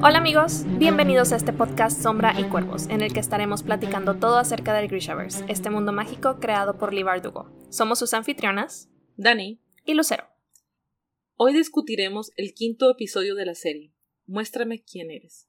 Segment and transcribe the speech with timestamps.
[0.00, 4.38] Hola amigos, bienvenidos a este podcast Sombra y Cuervos, en el que estaremos platicando todo
[4.38, 7.50] acerca del Grishaverse, este mundo mágico creado por Lee Bardugo.
[7.68, 10.28] Somos sus anfitrionas, Dani y Lucero.
[11.34, 13.92] Hoy discutiremos el quinto episodio de la serie,
[14.26, 15.48] Muéstrame quién eres.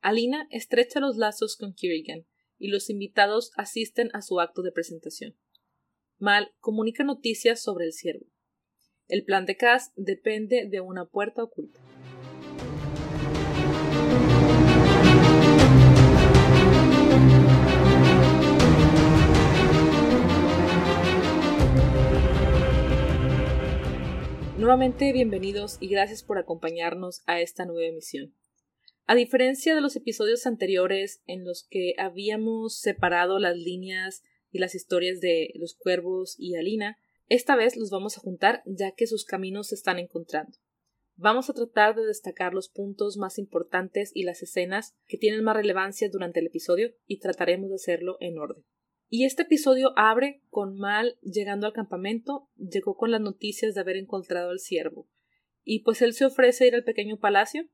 [0.00, 2.24] Alina estrecha los lazos con Kirigan
[2.56, 5.36] y los invitados asisten a su acto de presentación.
[6.18, 8.29] Mal comunica noticias sobre el ciervo.
[9.10, 11.80] El plan de Cass depende de una puerta oculta.
[24.56, 28.32] Nuevamente bienvenidos y gracias por acompañarnos a esta nueva emisión.
[29.06, 34.22] A diferencia de los episodios anteriores en los que habíamos separado las líneas
[34.52, 36.96] y las historias de los cuervos y Alina,
[37.30, 40.58] esta vez los vamos a juntar ya que sus caminos se están encontrando.
[41.14, 45.54] Vamos a tratar de destacar los puntos más importantes y las escenas que tienen más
[45.54, 48.64] relevancia durante el episodio y trataremos de hacerlo en orden.
[49.08, 53.96] Y este episodio abre con Mal llegando al campamento, llegó con las noticias de haber
[53.96, 55.08] encontrado al ciervo.
[55.62, 57.68] Y pues él se ofrece ir al pequeño palacio,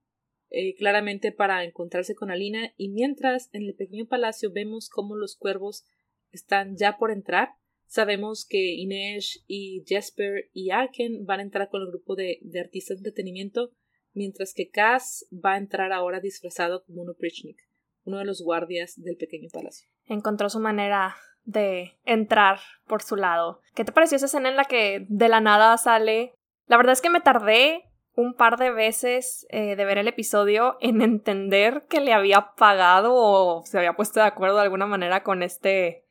[0.50, 5.34] eh, claramente para encontrarse con Alina, y mientras en el pequeño palacio vemos cómo los
[5.34, 5.86] cuervos
[6.31, 7.55] están ya por entrar,
[7.87, 12.61] sabemos que Inés y Jesper y Arken van a entrar con el grupo de, de
[12.61, 13.70] artistas de entretenimiento,
[14.12, 17.59] mientras que Cass va a entrar ahora disfrazado como un oprichnik
[18.06, 19.89] uno de los guardias del pequeño palacio.
[20.06, 23.61] Encontró su manera de entrar por su lado.
[23.75, 26.34] ¿Qué te pareció esa escena en la que de la nada sale?
[26.67, 27.84] La verdad es que me tardé
[28.15, 33.12] un par de veces eh, de ver el episodio en entender que le había pagado
[33.15, 36.06] o se había puesto de acuerdo de alguna manera con este,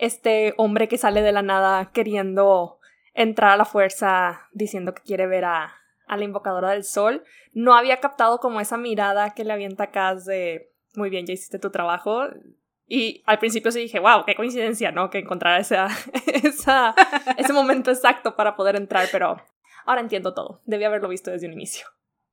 [0.00, 2.78] este hombre que sale de la nada queriendo
[3.12, 5.76] entrar a la fuerza diciendo que quiere ver a,
[6.08, 7.22] la invocadora del sol.
[7.52, 11.60] No había captado como esa mirada que le avienta Kaz de muy bien, ya hiciste
[11.60, 12.22] tu trabajo.
[12.86, 15.10] Y al principio sí dije, wow, qué coincidencia, ¿no?
[15.10, 15.86] Que encontrar esa,
[16.42, 16.94] esa,
[17.36, 19.36] ese momento exacto para poder entrar, pero
[19.84, 20.62] ahora entiendo todo.
[20.64, 21.86] Debí haberlo visto desde un inicio.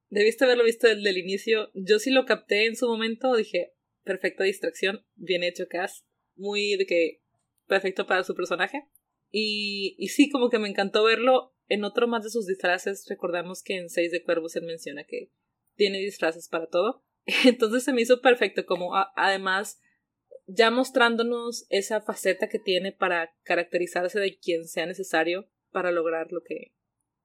[0.09, 1.69] Debiste haberlo visto desde el inicio.
[1.75, 6.85] Yo sí lo capté en su momento, dije, perfecta distracción, bien hecho Cass, muy de
[6.87, 7.21] que
[7.67, 8.87] perfecto para su personaje.
[9.31, 13.05] Y, sí, como que me encantó verlo en otro más de sus disfraces.
[13.09, 15.31] Recordamos que en Seis de Cuervos él menciona que
[15.75, 17.03] tiene disfraces para todo.
[17.45, 19.79] Entonces se me hizo perfecto, como además
[20.47, 26.41] ya mostrándonos esa faceta que tiene para caracterizarse de quien sea necesario para lograr lo
[26.41, 26.73] que,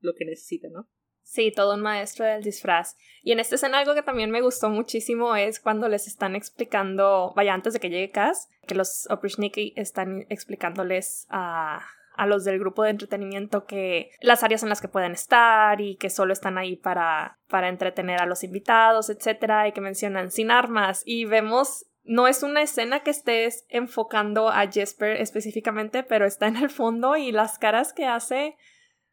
[0.01, 0.91] lo que necesita, ¿no?
[1.23, 2.97] Sí, todo un maestro del disfraz.
[3.23, 7.33] Y en esta escena algo que también me gustó muchísimo es cuando les están explicando,
[7.37, 11.81] vaya, antes de que llegue Cass, que los Oprishniki están explicándoles a,
[12.15, 15.97] a los del grupo de entretenimiento que las áreas en las que pueden estar y
[15.97, 20.51] que solo están ahí para, para entretener a los invitados, etcétera, y que mencionan sin
[20.51, 21.03] armas.
[21.05, 26.57] Y vemos no es una escena que estés enfocando a Jesper específicamente, pero está en
[26.57, 28.57] el fondo y las caras que hace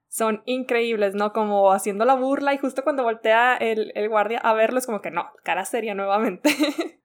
[0.10, 1.32] son increíbles, ¿no?
[1.32, 5.02] Como haciendo la burla y justo cuando voltea el, el guardia a verlo es como
[5.02, 6.50] que no, cara seria nuevamente.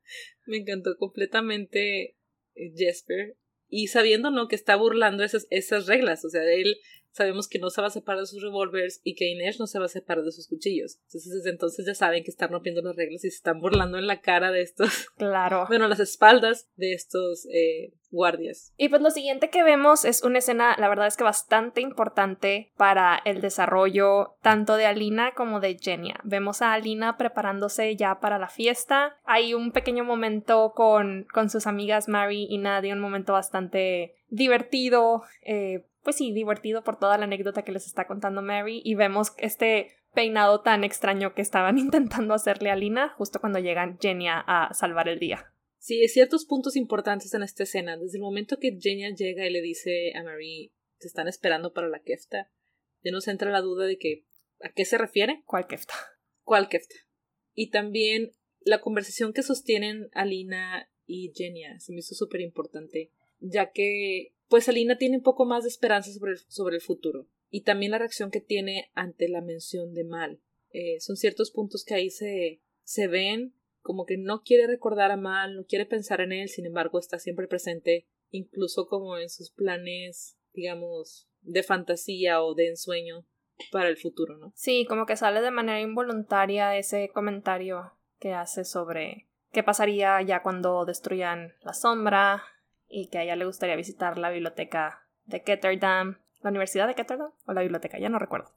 [0.47, 2.17] Me encantó completamente
[2.55, 3.37] eh, Jesper
[3.69, 4.49] y sabiendo, ¿no?
[4.49, 6.79] Que está burlando esas, esas reglas, o sea, él
[7.15, 9.79] sabemos que no se va a separar de sus revólveres y que Inés no se
[9.79, 10.99] va a separar de sus cuchillos.
[11.07, 14.07] Entonces desde entonces ya saben que están rompiendo las reglas y se están burlando en
[14.07, 15.07] la cara de estos.
[15.17, 15.65] Claro.
[15.69, 18.75] Bueno, las espaldas de estos eh, guardias.
[18.77, 22.73] Y pues lo siguiente que vemos es una escena, la verdad es que bastante importante
[22.77, 26.21] para el desarrollo tanto de Alina como de Genia.
[26.25, 29.17] Vemos a Alina preparándose ya para la fiesta.
[29.25, 35.23] Hay un pequeño momento con, con sus amigas Mary y Nadia, un momento bastante divertido.
[35.43, 39.33] Eh, pues sí, divertido por toda la anécdota que les está contando Mary y vemos
[39.39, 44.73] este peinado tan extraño que estaban intentando hacerle a Lina justo cuando llegan Genia a
[44.75, 45.51] salvar el día.
[45.79, 47.97] Sí, hay ciertos puntos importantes en esta escena.
[47.97, 51.89] Desde el momento que Genia llega y le dice a Mary, te están esperando para
[51.89, 52.51] la kefta,
[53.03, 54.25] ya nos entra la duda de que,
[54.61, 55.43] ¿a qué se refiere?
[55.47, 55.95] ¿Cuál kefta?
[56.43, 56.95] ¿Cuál kefta?
[57.53, 63.11] Y también la conversación que sostienen Alina y Genia se me hizo súper importante,
[63.41, 67.27] ya que pues Alina tiene un poco más de esperanza sobre el, sobre el futuro
[67.51, 70.41] y también la reacción que tiene ante la mención de Mal.
[70.71, 75.17] Eh, son ciertos puntos que ahí se, se ven como que no quiere recordar a
[75.17, 79.51] Mal, no quiere pensar en él, sin embargo está siempre presente, incluso como en sus
[79.51, 83.27] planes, digamos, de fantasía o de ensueño
[83.71, 84.53] para el futuro, ¿no?
[84.57, 90.43] Sí, como que sale de manera involuntaria ese comentario que hace sobre qué pasaría ya
[90.43, 92.43] cuando destruyan la sombra,
[92.95, 96.19] y que a ella le gustaría visitar la biblioteca de Ketterdam.
[96.43, 97.33] ¿La Universidad de Ketterdam?
[97.47, 97.99] ¿O la biblioteca?
[97.99, 98.53] Ya no recuerdo.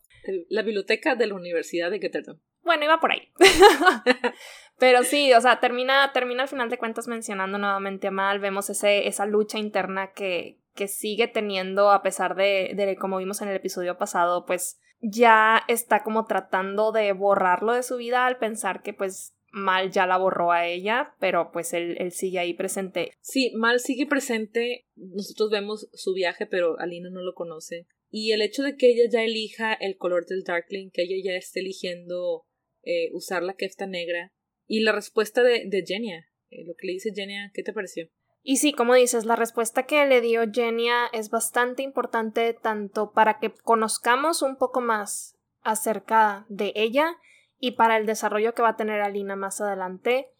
[0.49, 2.39] La biblioteca de la Universidad de Ketterdam.
[2.63, 3.31] Bueno, iba por ahí.
[4.77, 8.39] Pero sí, o sea, termina, termina al final de cuentas mencionando nuevamente a Mal.
[8.39, 13.41] Vemos ese, esa lucha interna que, que sigue teniendo a pesar de, de, como vimos
[13.41, 18.37] en el episodio pasado, pues ya está como tratando de borrarlo de su vida al
[18.37, 22.53] pensar que pues Mal ya la borró a ella, pero pues él, él, sigue ahí
[22.53, 23.11] presente.
[23.21, 24.87] Sí, Mal sigue presente.
[24.95, 27.87] Nosotros vemos su viaje, pero Alina no lo conoce.
[28.09, 31.37] Y el hecho de que ella ya elija el color del Darkling, que ella ya
[31.37, 32.45] esté eligiendo
[32.83, 34.33] eh, usar la kefta negra.
[34.65, 38.09] Y la respuesta de, de Genia, eh, lo que le dice Genia, ¿qué te pareció?
[38.43, 43.39] Y sí, como dices, la respuesta que le dio Genia es bastante importante tanto para
[43.39, 47.17] que conozcamos un poco más acerca de ella
[47.59, 50.31] y para el desarrollo que va a tener Alina más adelante.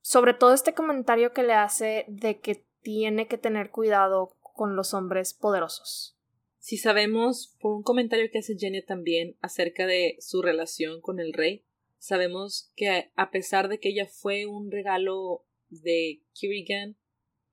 [0.00, 4.92] Sobre todo este comentario que le hace de que tiene que tener cuidado con los
[4.92, 6.18] hombres poderosos.
[6.58, 11.32] Si sabemos, por un comentario que hace Genia también acerca de su relación con el
[11.32, 11.64] rey,
[11.98, 16.96] sabemos que a pesar de que ella fue un regalo de Kirigan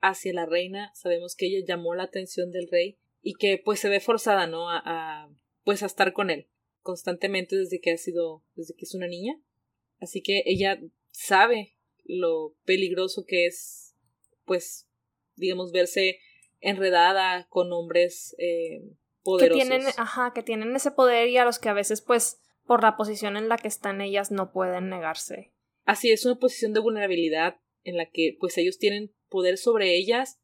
[0.02, 3.90] hacia la reina, sabemos que ella llamó la atención del rey y que pues se
[3.90, 4.70] ve forzada, ¿no?
[4.70, 5.30] A
[5.64, 6.48] pues a estar con él
[6.82, 9.40] constantemente desde que ha sido, desde que es una niña.
[10.00, 10.80] Así que ella
[11.12, 13.96] sabe lo peligroso que es,
[14.46, 14.88] pues,
[15.36, 16.20] digamos, verse
[16.60, 18.82] enredada con hombres eh,
[19.24, 19.64] poderosos.
[19.64, 22.84] Que tienen, ajá, que tienen ese poder y a los que a veces, pues, por
[22.84, 25.52] la posición en la que están ellas no pueden negarse.
[25.86, 30.40] Así es una posición de vulnerabilidad en la que, pues, ellos tienen poder sobre ellas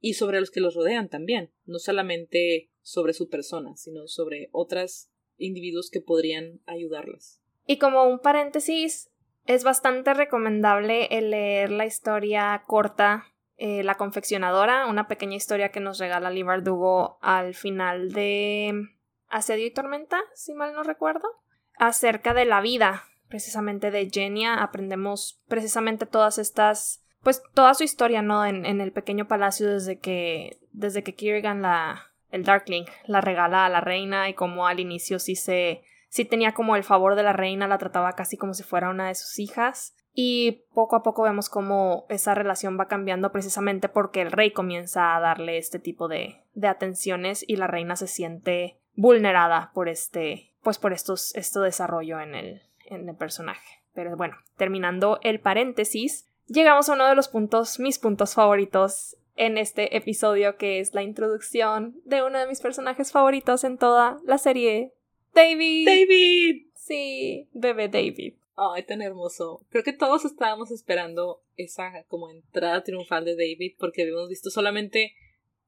[0.00, 5.10] y sobre los que los rodean también, no solamente sobre su persona, sino sobre otras
[5.40, 7.40] individuos que podrían ayudarlas.
[7.66, 9.10] Y como un paréntesis,
[9.46, 13.26] es bastante recomendable el leer la historia corta
[13.56, 18.88] eh, La confeccionadora, una pequeña historia que nos regala Lee Bardugo al final de
[19.28, 21.28] Asedio y Tormenta, si mal no recuerdo,
[21.76, 24.54] acerca de la vida precisamente de Genia.
[24.54, 28.46] Aprendemos precisamente todas estas, pues toda su historia, ¿no?
[28.46, 33.66] En, en el pequeño palacio desde que, desde que Kirigan la, el Darkling la regala
[33.66, 37.22] a la reina y como al inicio sí se sí tenía como el favor de
[37.22, 39.96] la reina, la trataba casi como si fuera una de sus hijas.
[40.12, 45.16] Y poco a poco vemos cómo esa relación va cambiando precisamente porque el rey comienza
[45.16, 50.52] a darle este tipo de, de atenciones y la reina se siente vulnerada por este,
[50.62, 53.82] pues por estos, este desarrollo en el, en el personaje.
[53.94, 59.58] Pero bueno, terminando el paréntesis, llegamos a uno de los puntos, mis puntos favoritos en
[59.58, 64.38] este episodio que es la introducción de uno de mis personajes favoritos en toda la
[64.38, 64.92] serie,
[65.34, 65.86] David.
[65.86, 66.66] David.
[66.74, 68.34] Sí, bebé David.
[68.56, 69.60] Ay, tan hermoso.
[69.70, 75.14] Creo que todos estábamos esperando esa como entrada triunfal de David porque habíamos visto solamente,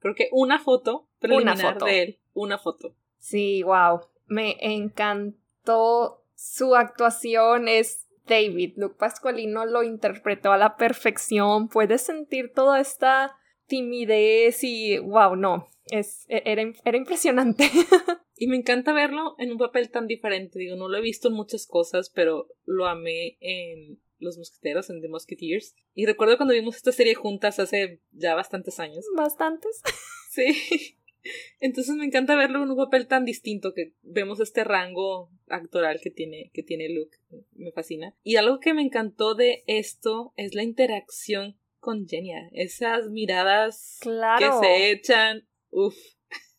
[0.01, 1.85] creo que una foto preliminar una foto.
[1.87, 2.19] de él.
[2.35, 2.95] Una foto.
[3.19, 4.01] Sí, wow.
[4.27, 7.69] Me encantó su actuación.
[7.69, 8.75] Es David.
[8.77, 11.69] Luke Pascualino lo interpretó a la perfección.
[11.69, 13.37] Puedes sentir toda esta
[13.73, 17.65] timidez y wow, no, es, e, era, era impresionante.
[18.37, 21.35] y me encanta verlo en un papel tan diferente, digo, no lo he visto en
[21.35, 25.75] muchas cosas, pero lo amé en Los Mosqueteros, en The Musketeers.
[25.95, 29.07] Y recuerdo cuando vimos esta serie juntas hace ya bastantes años.
[29.17, 29.81] Bastantes.
[30.33, 30.97] Sí.
[31.61, 36.11] Entonces me encanta verlo en un papel tan distinto que vemos este rango actoral que
[36.11, 37.19] tiene, que tiene Luke.
[37.53, 38.17] Me fascina.
[38.23, 42.49] Y algo que me encantó de esto es la interacción con Genia.
[42.53, 45.47] Esas miradas que se echan.
[45.71, 45.97] Uf.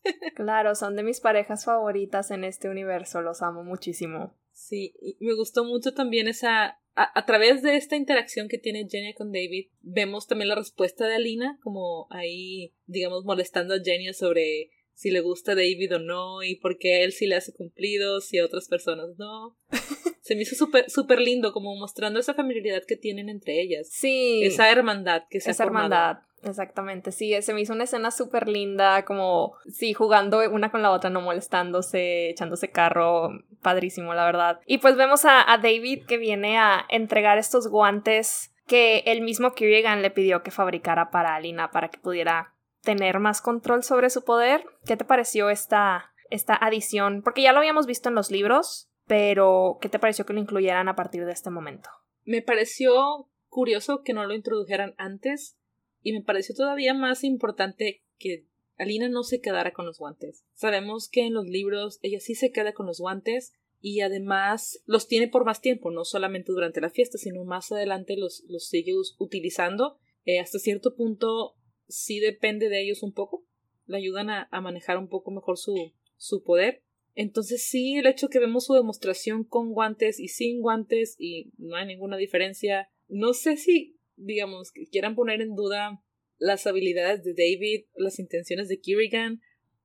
[0.36, 3.22] claro, son de mis parejas favoritas en este universo.
[3.22, 4.36] Los amo muchísimo.
[4.52, 6.78] Sí, y me gustó mucho también esa.
[6.96, 11.16] A, través de esta interacción que tiene Genia con David, vemos también la respuesta de
[11.16, 16.54] Alina, como ahí, digamos, molestando a Genia sobre si le gusta David o no, y
[16.54, 19.58] por qué él sí le hace cumplidos y a otras personas no.
[20.24, 23.88] se me hizo súper super lindo, como mostrando esa familiaridad que tienen entre ellas.
[23.90, 24.42] Sí.
[24.42, 26.20] Esa hermandad que se Esa hermandad.
[26.42, 30.92] Exactamente, sí, se me hizo una escena súper linda, como, sí, jugando una con la
[30.92, 33.30] otra, no molestándose, echándose carro,
[33.62, 34.60] padrísimo, la verdad.
[34.66, 39.52] Y pues vemos a, a David que viene a entregar estos guantes que el mismo
[39.52, 44.24] Kirigan le pidió que fabricara para Alina para que pudiera tener más control sobre su
[44.24, 44.64] poder.
[44.86, 47.22] ¿Qué te pareció esta, esta adición?
[47.22, 50.88] Porque ya lo habíamos visto en los libros, pero ¿qué te pareció que lo incluyeran
[50.88, 51.90] a partir de este momento?
[52.24, 55.58] Me pareció curioso que no lo introdujeran antes
[56.02, 58.46] y me pareció todavía más importante que
[58.76, 60.44] Alina no se quedara con los guantes.
[60.54, 65.06] Sabemos que en los libros ella sí se queda con los guantes y además los
[65.06, 68.92] tiene por más tiempo, no solamente durante la fiesta, sino más adelante los, los sigue
[69.18, 69.98] utilizando.
[70.24, 71.54] Eh, hasta cierto punto
[71.86, 73.44] sí depende de ellos un poco,
[73.86, 76.82] le ayudan a, a manejar un poco mejor su, su poder.
[77.14, 81.76] Entonces sí, el hecho que vemos su demostración con guantes y sin guantes y no
[81.76, 82.90] hay ninguna diferencia.
[83.08, 86.02] No sé si, digamos, quieran poner en duda
[86.38, 89.40] las habilidades de David, las intenciones de Kirigan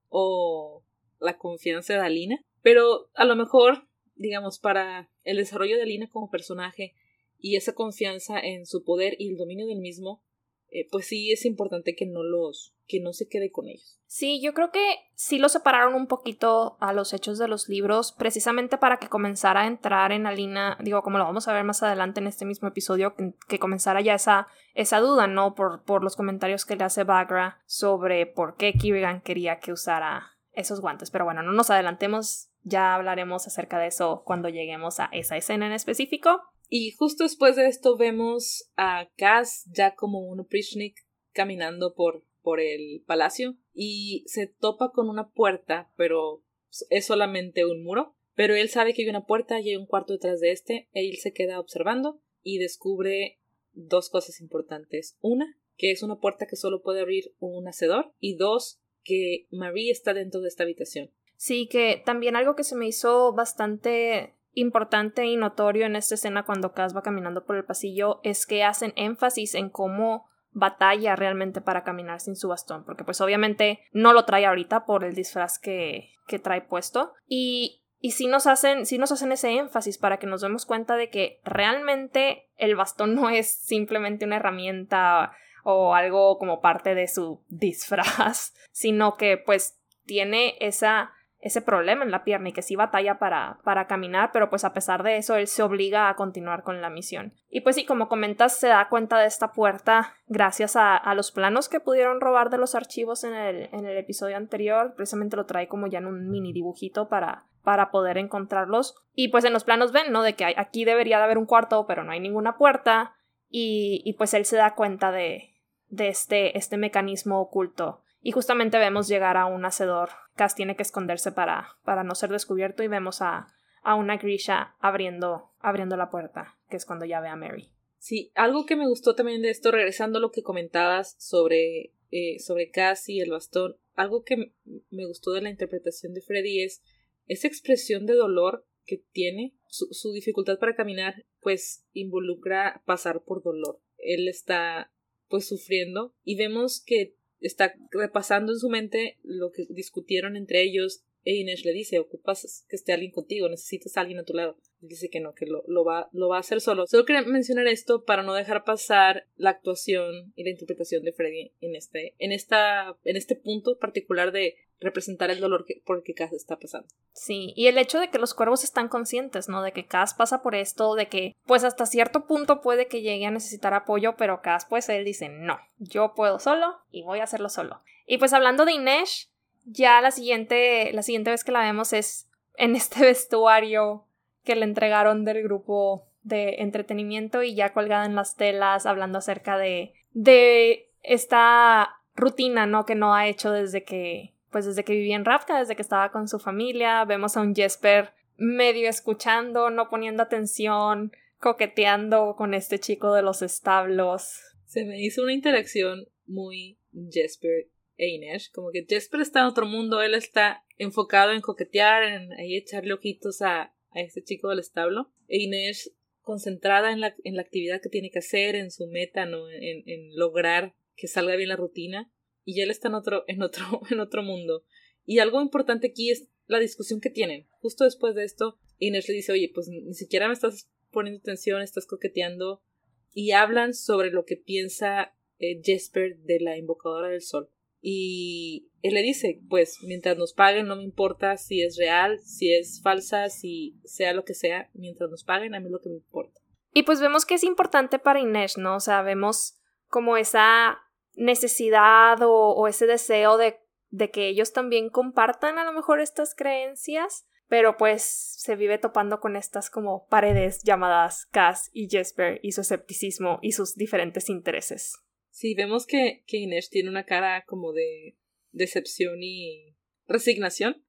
[0.07, 0.83] o
[1.19, 6.31] la confianza de Alina, pero a lo mejor, digamos, para el desarrollo de Alina como
[6.31, 6.95] personaje
[7.37, 10.23] y esa confianza en su poder y el dominio del mismo,
[10.71, 13.99] eh, pues sí es importante que no los, que no se quede con ellos.
[14.05, 18.11] Sí, yo creo que sí lo separaron un poquito a los hechos de los libros,
[18.11, 21.83] precisamente para que comenzara a entrar en Alina, digo, como lo vamos a ver más
[21.83, 23.13] adelante en este mismo episodio,
[23.47, 25.53] que, comenzara ya esa, esa duda, ¿no?
[25.53, 30.39] Por, por los comentarios que le hace Bagra sobre por qué Kirigan quería que usara
[30.53, 31.11] esos guantes.
[31.11, 35.67] Pero bueno, no nos adelantemos, ya hablaremos acerca de eso cuando lleguemos a esa escena
[35.67, 36.41] en específico.
[36.69, 40.95] Y justo después de esto vemos a Cass ya como un Prishnik
[41.33, 46.43] caminando por, por el palacio y se topa con una puerta, pero
[46.89, 48.15] es solamente un muro.
[48.35, 50.87] Pero él sabe que hay una puerta y hay un cuarto detrás de este.
[50.93, 53.41] Él se queda observando y descubre
[53.73, 55.17] dos cosas importantes.
[55.19, 58.13] Una, que es una puerta que solo puede abrir un hacedor.
[58.19, 61.11] Y dos, que Marie está dentro de esta habitación.
[61.35, 66.43] Sí, que también algo que se me hizo bastante importante y notorio en esta escena
[66.43, 71.61] cuando Cass va caminando por el pasillo es que hacen énfasis en cómo batalla realmente
[71.61, 75.59] para caminar sin su bastón, porque pues obviamente no lo trae ahorita por el disfraz
[75.59, 77.13] que, que trae puesto.
[77.27, 80.95] Y, y si nos hacen, si nos hacen ese énfasis para que nos demos cuenta
[80.95, 87.07] de que realmente el bastón no es simplemente una herramienta o algo como parte de
[87.07, 92.75] su disfraz, sino que pues tiene esa ese problema en la pierna y que sí
[92.75, 96.63] batalla para, para caminar, pero pues a pesar de eso él se obliga a continuar
[96.63, 97.33] con la misión.
[97.49, 101.31] Y pues sí, como comentas, se da cuenta de esta puerta gracias a, a los
[101.31, 105.45] planos que pudieron robar de los archivos en el, en el episodio anterior, precisamente lo
[105.45, 108.95] trae como ya en un mini dibujito para, para poder encontrarlos.
[109.13, 110.23] Y pues en los planos ven, ¿no?
[110.23, 113.15] De que aquí debería de haber un cuarto, pero no hay ninguna puerta.
[113.47, 115.55] Y, y pues él se da cuenta de,
[115.87, 120.09] de este, este mecanismo oculto y justamente vemos llegar a un hacedor.
[120.39, 123.47] Cass tiene que esconderse para, para no ser descubierto y vemos a,
[123.83, 127.73] a una Grisha abriendo, abriendo la puerta, que es cuando ya ve a Mary.
[127.97, 132.39] Sí, algo que me gustó también de esto, regresando a lo que comentabas sobre, eh,
[132.39, 134.53] sobre Cass y el bastón, algo que
[134.89, 136.83] me gustó de la interpretación de Freddy es
[137.27, 143.43] esa expresión de dolor que tiene, su, su dificultad para caminar, pues involucra pasar por
[143.43, 143.81] dolor.
[143.97, 144.93] Él está
[145.27, 151.03] pues sufriendo y vemos que está repasando en su mente lo que discutieron entre ellos
[151.25, 154.57] e Inés le dice, ocupas que esté alguien contigo, necesitas a alguien a tu lado.
[154.81, 156.87] dice que no, que lo, lo, va, lo va a hacer solo.
[156.87, 161.51] Solo quería mencionar esto para no dejar pasar la actuación y la interpretación de Freddy
[161.61, 166.03] en este, en esta, en este punto particular de representar el dolor que, por el
[166.03, 166.87] que Cass está pasando.
[167.11, 169.61] Sí, y el hecho de que los cuervos están conscientes, ¿no?
[169.61, 173.25] De que Cass pasa por esto, de que pues hasta cierto punto puede que llegue
[173.25, 177.23] a necesitar apoyo, pero Cass pues él dice, no, yo puedo solo y voy a
[177.23, 177.81] hacerlo solo.
[178.05, 179.29] Y pues hablando de Inés,
[179.71, 184.05] ya la siguiente, la siguiente vez que la vemos es en este vestuario
[184.43, 189.57] que le entregaron del grupo de entretenimiento y ya colgada en las telas hablando acerca
[189.57, 192.85] de, de esta rutina, ¿no?
[192.85, 196.11] Que no ha hecho desde que, pues desde que vivía en Ravka, desde que estaba
[196.11, 197.05] con su familia.
[197.05, 203.41] Vemos a un Jesper medio escuchando, no poniendo atención, coqueteando con este chico de los
[203.41, 204.41] establos.
[204.65, 206.79] Se me hizo una interacción muy
[207.11, 207.69] Jesper
[207.99, 212.55] e Como que Jesper está en otro mundo, él está enfocado en coquetear, en ahí
[212.55, 215.11] echarle ojitos a, a este chico del establo.
[215.27, 219.25] E Inés concentrada en la, en la actividad que tiene que hacer, en su meta,
[219.25, 219.49] ¿no?
[219.49, 222.09] En, en lograr que salga bien la rutina.
[222.45, 224.63] Y él está en otro, en otro, en otro mundo.
[225.05, 227.47] Y algo importante aquí es la discusión que tienen.
[227.59, 231.61] Justo después de esto, Inés le dice, oye, pues ni siquiera me estás poniendo atención,
[231.61, 232.63] estás coqueteando.
[233.11, 237.49] Y hablan sobre lo que piensa eh, Jesper de la invocadora del sol.
[237.81, 242.53] Y él le dice, pues mientras nos paguen no me importa si es real, si
[242.53, 245.89] es falsa, si sea lo que sea, mientras nos paguen a mí es lo que
[245.89, 246.39] me importa.
[246.73, 248.75] Y pues vemos que es importante para Inés, ¿no?
[248.75, 249.57] O sea, vemos
[249.87, 250.77] como esa
[251.15, 253.59] necesidad o, ese deseo de,
[253.89, 259.19] de que ellos también compartan a lo mejor estas creencias, pero pues se vive topando
[259.19, 264.99] con estas como paredes llamadas Cass y Jesper y su escepticismo y sus diferentes intereses.
[265.39, 268.17] Sí, vemos que, que Inés tiene una cara como de
[268.51, 269.73] decepción y
[270.05, 270.83] resignación.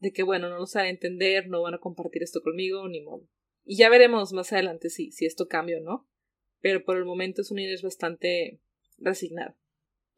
[0.00, 3.26] De que, bueno, no lo sabe entender, no van a compartir esto conmigo, ni modo.
[3.64, 6.06] Y ya veremos más adelante si, si esto cambia o no.
[6.60, 8.60] Pero por el momento es una Inés bastante
[8.98, 9.56] resignada.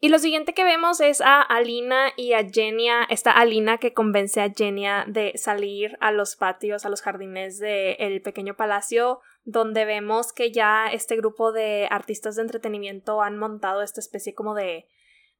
[0.01, 4.41] Y lo siguiente que vemos es a Alina y a Genia, esta Alina que convence
[4.41, 9.21] a Genia de salir a los patios, a los jardines del pequeño palacio,
[9.51, 14.55] donde vemos que ya este grupo de artistas de entretenimiento han montado esta especie como
[14.55, 14.87] de,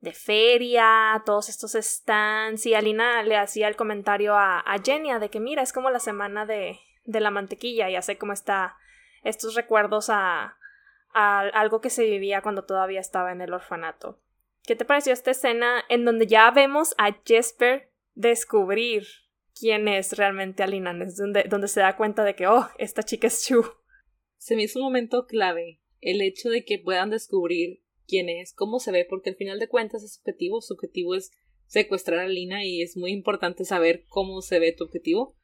[0.01, 5.29] de feria, todos estos stands, y Alina le hacía el comentario a, a Genia de
[5.29, 8.79] que mira, es como la semana de, de la mantequilla y hace como está
[9.25, 10.57] estos recuerdos a,
[11.13, 14.21] algo que se vivía cuando todavía estaba en el orfanato.
[14.63, 19.07] ¿Qué te pareció esta escena en donde ya vemos a Jesper descubrir
[19.59, 20.93] quién es realmente Alina?
[21.03, 23.78] Es donde, donde se da cuenta de que, oh, esta chica es Chu.
[24.39, 28.81] Se me hizo un momento clave el hecho de que puedan descubrir quién es, cómo
[28.81, 31.31] se ve, porque al final de cuentas es objetivo, su objetivo es
[31.67, 35.37] secuestrar a Alina y es muy importante saber cómo se ve tu objetivo,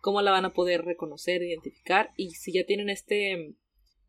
[0.00, 3.54] cómo la van a poder reconocer, identificar y si ya tienen este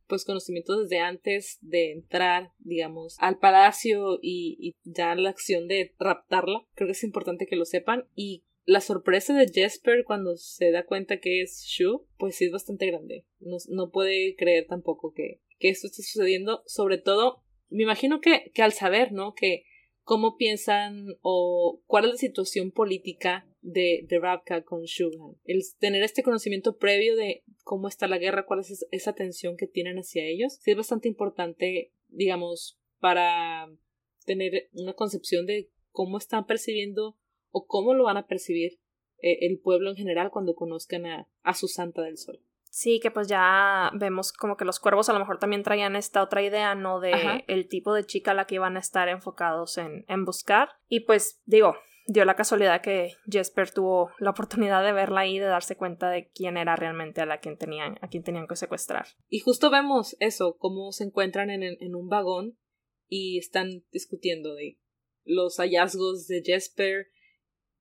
[0.07, 5.93] pues conocimiento desde antes de entrar, digamos, al palacio y, y ya la acción de
[5.99, 6.63] raptarla.
[6.75, 8.05] Creo que es importante que lo sepan.
[8.15, 12.51] Y la sorpresa de Jesper cuando se da cuenta que es Shu, pues sí es
[12.51, 13.25] bastante grande.
[13.39, 16.63] No, no puede creer tampoco que, que esto esté sucediendo.
[16.65, 19.33] Sobre todo, me imagino que, que al saber, ¿no?
[19.33, 19.63] Que
[20.01, 25.37] cómo piensan o cuál es la situación política de, de Ravka con Shugan.
[25.45, 29.67] El tener este conocimiento previo de cómo está la guerra, cuál es esa tensión que
[29.67, 33.65] tienen hacia ellos, sí es bastante importante, digamos, para
[34.25, 37.17] tener una concepción de cómo están percibiendo
[37.51, 38.79] o cómo lo van a percibir
[39.19, 42.39] eh, el pueblo en general cuando conozcan a, a su Santa del Sol.
[42.69, 46.21] Sí, que pues ya vemos como que los cuervos a lo mejor también traían esta
[46.21, 46.99] otra idea, ¿no?
[46.99, 50.69] De el tipo de chica a la que iban a estar enfocados en, en buscar.
[50.87, 51.75] Y pues digo,
[52.07, 56.29] dio la casualidad que Jesper tuvo la oportunidad de verla ahí, de darse cuenta de
[56.29, 59.07] quién era realmente a la quien tenían, a quien tenían que secuestrar.
[59.27, 62.57] Y justo vemos eso, cómo se encuentran en, en un vagón
[63.07, 64.77] y están discutiendo de
[65.23, 67.07] los hallazgos de Jesper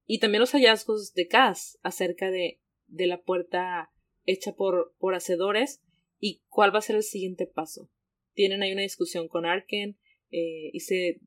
[0.06, 3.90] y también los hallazgos de Cass acerca de, de la puerta
[4.25, 5.82] hecha por, por hacedores
[6.19, 7.90] y cuál va a ser el siguiente paso.
[8.34, 9.99] Tienen ahí una discusión con Arken
[10.30, 11.21] eh, y se,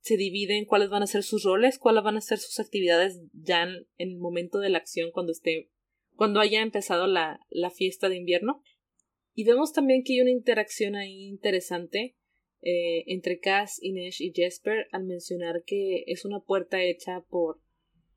[0.00, 3.62] se dividen cuáles van a ser sus roles, cuáles van a ser sus actividades ya
[3.62, 5.70] en, el momento de la acción cuando esté
[6.16, 8.62] cuando haya empezado la, la fiesta de invierno.
[9.34, 12.14] Y vemos también que hay una interacción ahí interesante
[12.62, 17.60] eh, entre Cass, Inesh y Jesper al mencionar que es una puerta hecha por,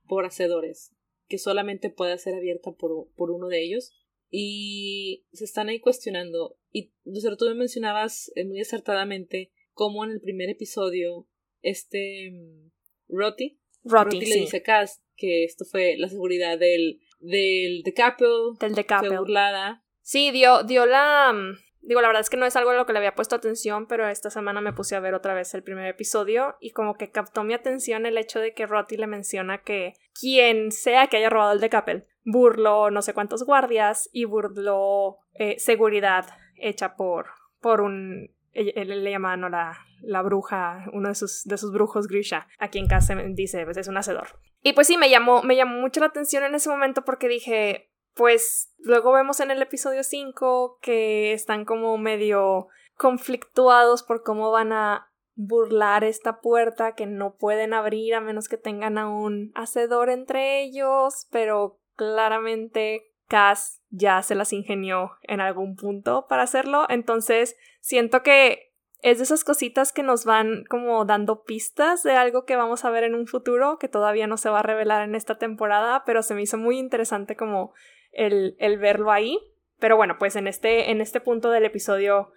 [0.07, 0.95] por hacedores,
[1.27, 3.93] que solamente puede ser abierta por, por uno de ellos
[4.29, 6.57] y se están ahí cuestionando.
[6.71, 11.27] Y Lucero, tú me mencionabas eh, muy acertadamente cómo en el primer episodio
[11.61, 12.71] este mm,
[13.09, 18.75] Roti, Roti, le dice a Cass que esto fue la seguridad del del Decapel, del
[18.75, 19.09] Decapel.
[19.09, 19.83] fue burlada.
[20.01, 22.85] Sí, dio, dio la mm, Digo, la verdad es que no es algo a lo
[22.85, 25.63] que le había puesto atención, pero esta semana me puse a ver otra vez el
[25.63, 29.59] primer episodio y como que captó mi atención el hecho de que Roti le menciona
[29.59, 35.19] que quien sea que haya robado el Decapel burló no sé cuántos guardias y burló
[35.33, 36.25] eh, seguridad
[36.57, 37.27] hecha por,
[37.61, 38.35] por un...
[38.51, 39.47] Él, le llama ¿no?
[39.47, 43.77] la, la bruja, uno de sus, de sus brujos, Grisha, a quien casi dice, pues
[43.77, 44.27] es un hacedor.
[44.61, 47.91] Y pues sí, me llamó, me llamó mucho la atención en ese momento porque dije,
[48.17, 54.73] pues luego vemos en el episodio 5 que están como medio conflictuados por cómo van
[54.73, 60.09] a burlar esta puerta que no pueden abrir a menos que tengan a un hacedor
[60.09, 67.55] entre ellos, pero claramente Cass ya se las ingenió en algún punto para hacerlo, entonces
[67.81, 72.55] siento que es de esas cositas que nos van como dando pistas de algo que
[72.55, 75.37] vamos a ver en un futuro que todavía no se va a revelar en esta
[75.37, 77.73] temporada, pero se me hizo muy interesante como
[78.11, 79.39] el, verlo ahí.
[79.79, 82.31] Pero bueno, pues en este, en este punto del episodio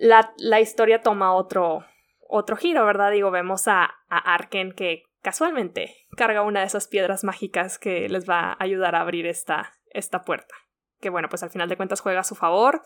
[0.00, 1.84] la, la historia toma otro,
[2.20, 3.10] otro giro, ¿verdad?
[3.10, 8.28] Digo, vemos a, a Arken que casualmente carga una de esas piedras mágicas que les
[8.28, 10.54] va a ayudar a abrir esta, esta puerta.
[11.00, 12.82] Que bueno, pues al final de cuentas juega a su favor.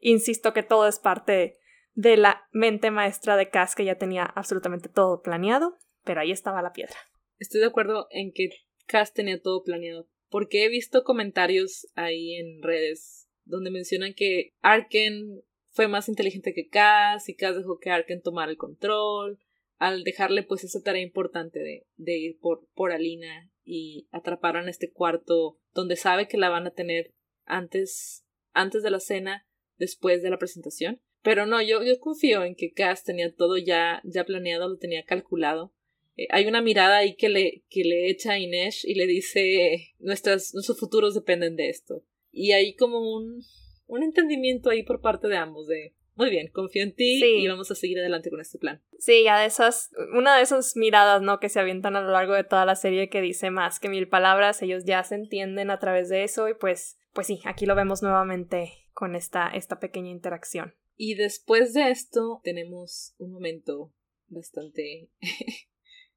[0.00, 1.58] Insisto que todo es parte
[1.92, 6.62] de la mente maestra de Cass que ya tenía absolutamente todo planeado, pero ahí estaba
[6.62, 6.96] la piedra.
[7.38, 8.48] Estoy de acuerdo en que
[8.86, 15.44] Cass tenía todo planeado, porque he visto comentarios ahí en redes donde mencionan que Arken
[15.70, 19.38] fue más inteligente que Cass y Cass dejó que Arken tomara el control
[19.76, 24.68] al dejarle pues esa tarea importante de, de ir por, por Alina y atrapar en
[24.68, 30.20] este cuarto donde sabe que la van a tener antes, antes de la cena, después
[30.20, 31.00] de la presentación.
[31.22, 35.04] Pero no, yo, yo confío en que Cass tenía todo ya, ya planeado, lo tenía
[35.04, 35.72] calculado.
[36.16, 39.94] Eh, hay una mirada ahí que le, que le echa a Inés y le dice
[39.98, 42.04] nuestras, nuestros futuros dependen de esto.
[42.30, 43.42] Y hay como un,
[43.86, 47.70] un entendimiento ahí por parte de ambos de muy bien, confío en ti y vamos
[47.72, 48.80] a seguir adelante con este plan.
[48.98, 51.40] Sí, ya de esas, una de esas miradas, ¿no?
[51.40, 54.08] Que se avientan a lo largo de toda la serie que dice más que mil
[54.08, 57.74] palabras, ellos ya se entienden a través de eso y pues, pues sí, aquí lo
[57.74, 60.74] vemos nuevamente con esta, esta pequeña interacción.
[60.96, 63.92] Y después de esto tenemos un momento
[64.28, 65.10] bastante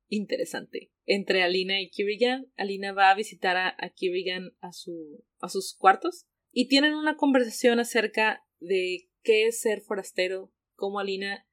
[0.10, 2.52] interesante entre Alina y Kirigan.
[2.56, 7.17] Alina va a visitar a, a Kirigan a, su, a sus cuartos y tienen una
[7.17, 11.48] conversación acerca de qué es ser forastero, cómo Alina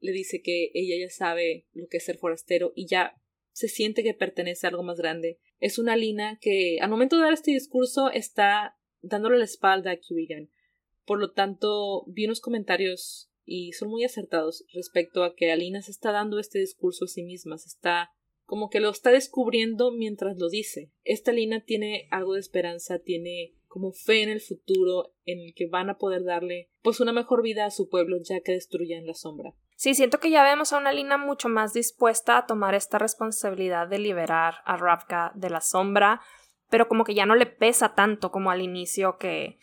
[0.00, 3.14] le dice que ella ya sabe lo que es ser forastero y ya
[3.52, 5.38] se siente que pertenece a algo más grande.
[5.58, 9.96] Es una Alina que al momento de dar este discurso está dándole la espalda a
[9.96, 10.50] Kirigan.
[11.04, 15.90] Por lo tanto, vi unos comentarios y son muy acertados respecto a que Alina se
[15.90, 18.10] está dando este discurso a sí misma, se está
[18.50, 20.90] como que lo está descubriendo mientras lo dice.
[21.04, 25.68] Esta Lina tiene algo de esperanza, tiene como fe en el futuro, en el que
[25.68, 29.14] van a poder darle pues una mejor vida a su pueblo ya que destruyan la
[29.14, 29.54] sombra.
[29.76, 33.86] Sí, siento que ya vemos a una Lina mucho más dispuesta a tomar esta responsabilidad
[33.86, 36.20] de liberar a Ravka de la sombra,
[36.68, 39.58] pero como que ya no le pesa tanto como al inicio que,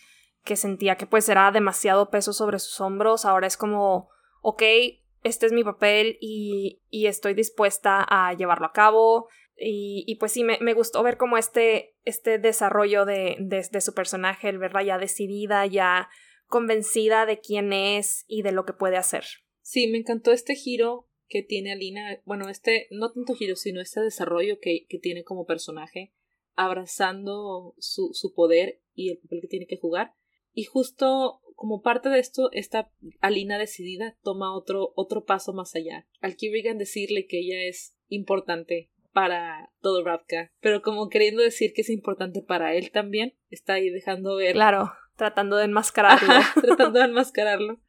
[0.48, 4.10] que sentía que pues era demasiado peso sobre sus hombros, ahora es como,
[4.42, 4.64] ok,
[5.24, 9.28] este es mi papel y, y estoy dispuesta a llevarlo a cabo.
[9.58, 13.94] Y, y pues sí, me, me, gustó ver como este, este desarrollo de, de, su
[13.94, 16.10] personaje, el verla ya decidida, ya
[16.46, 19.26] convencida de quién es y de lo que puede hacer.
[19.62, 24.00] Sí, me encantó este giro que tiene Alina, bueno, este, no tanto giro, sino este
[24.00, 26.14] desarrollo que, que tiene como personaje,
[26.56, 30.14] abrazando su, su poder y el papel que tiene que jugar.
[30.58, 32.92] Y justo como parte de esto, esta
[33.22, 36.08] Alina decidida toma otro, otro paso más allá.
[36.20, 41.82] Al Kirigan decirle que ella es importante para todo Ravka, pero como queriendo decir que
[41.82, 44.54] es importante para él también, está ahí dejando ver.
[44.54, 46.34] Claro, tratando de enmascararlo.
[46.60, 47.80] tratando de enmascararlo.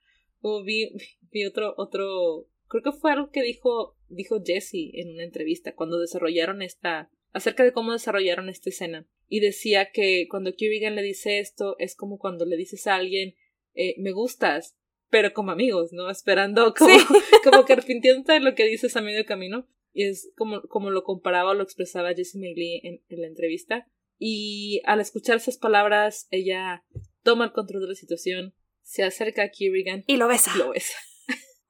[0.42, 0.90] Como vi,
[1.30, 5.98] vi otro, otro, creo que fue algo que dijo, dijo Jesse en una entrevista cuando
[5.98, 9.06] desarrollaron esta, acerca de cómo desarrollaron esta escena.
[9.28, 13.34] Y decía que cuando Kirigan le dice esto, es como cuando le dices a alguien,
[13.74, 14.76] eh, me gustas,
[15.10, 16.10] pero como amigos, ¿no?
[16.10, 16.94] Esperando como,
[17.44, 19.68] como que arrepintiéndote de lo que dices a medio camino.
[19.92, 23.86] Y es como, como lo comparaba o lo expresaba Jessie Megley en, en, la entrevista.
[24.18, 26.84] Y al escuchar esas palabras, ella
[27.22, 30.54] toma el control de la situación, se acerca a Kirigan y lo besa.
[30.56, 30.96] lo besa.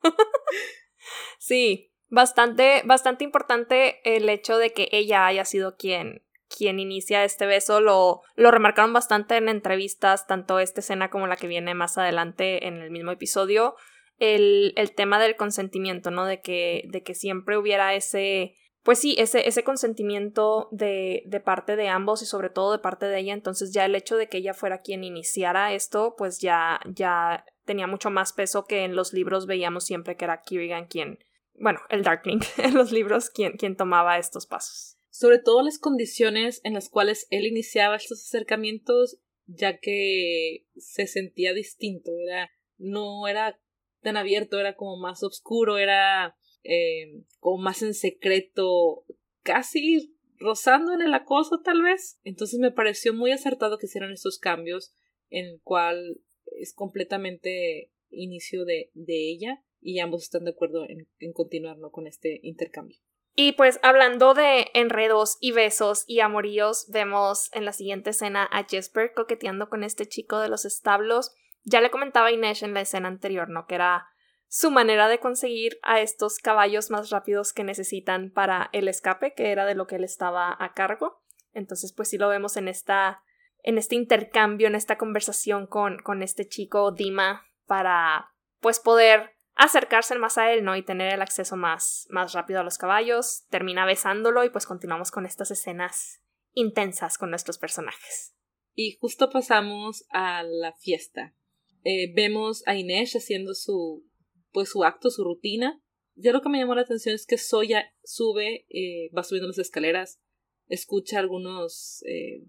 [1.38, 7.46] sí, bastante, bastante importante el hecho de que ella haya sido quien quien inicia este
[7.46, 11.98] beso lo, lo remarcaron bastante en entrevistas, tanto esta escena como la que viene más
[11.98, 13.74] adelante en el mismo episodio,
[14.18, 16.26] el, el tema del consentimiento, ¿no?
[16.26, 21.76] De que, de que siempre hubiera ese, pues sí, ese, ese consentimiento de, de parte
[21.76, 24.38] de ambos y sobre todo de parte de ella, entonces ya el hecho de que
[24.38, 29.12] ella fuera quien iniciara esto, pues ya, ya tenía mucho más peso que en los
[29.12, 31.18] libros veíamos siempre que era Kirigan quien,
[31.54, 36.60] bueno, el Darkling en los libros quien, quien tomaba estos pasos sobre todo las condiciones
[36.62, 43.60] en las cuales él iniciaba estos acercamientos, ya que se sentía distinto, era, no era
[44.00, 49.06] tan abierto, era como más oscuro, era eh, como más en secreto,
[49.42, 52.20] casi rozando en el acoso tal vez.
[52.22, 54.94] Entonces me pareció muy acertado que hicieran estos cambios,
[55.30, 56.20] en el cual
[56.60, 62.06] es completamente inicio de, de ella y ambos están de acuerdo en, en continuar con
[62.06, 63.00] este intercambio.
[63.40, 68.64] Y pues hablando de enredos y besos y amoríos, vemos en la siguiente escena a
[68.64, 71.30] Jesper coqueteando con este chico de los establos.
[71.62, 73.68] Ya le comentaba a Inés en la escena anterior, ¿no?
[73.68, 74.08] Que era
[74.48, 79.52] su manera de conseguir a estos caballos más rápidos que necesitan para el escape, que
[79.52, 81.22] era de lo que él estaba a cargo.
[81.52, 83.22] Entonces, pues sí lo vemos en esta.
[83.62, 90.16] en este intercambio, en esta conversación con, con este chico Dima, para pues poder acercarse
[90.18, 90.76] más a él, ¿no?
[90.76, 93.44] Y tener el acceso más, más rápido a los caballos.
[93.50, 96.22] Termina besándolo y pues continuamos con estas escenas
[96.54, 98.34] intensas con nuestros personajes.
[98.74, 101.34] Y justo pasamos a la fiesta.
[101.82, 104.06] Eh, vemos a Inés haciendo su,
[104.52, 105.82] pues su acto, su rutina.
[106.14, 109.58] Ya lo que me llamó la atención es que Soya sube, eh, va subiendo las
[109.58, 110.20] escaleras,
[110.68, 112.44] escucha a algunos eh,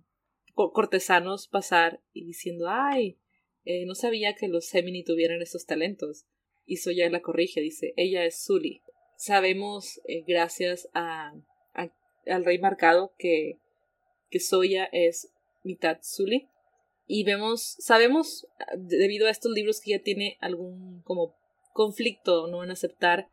[0.54, 3.20] cortesanos pasar y diciendo, ay,
[3.86, 6.26] no sabía que los Gemini tuvieran estos talentos
[6.70, 8.84] y Soya la corrige, dice, ella es Sully.
[9.18, 11.34] Sabemos, eh, gracias a,
[12.28, 13.58] al rey marcado, que,
[14.30, 16.48] que Soya es mitad Sully.
[17.08, 21.36] Y vemos, sabemos, debido a estos libros, que ella tiene algún como
[21.74, 22.64] conflicto, ¿no?
[22.64, 23.30] En aceptar,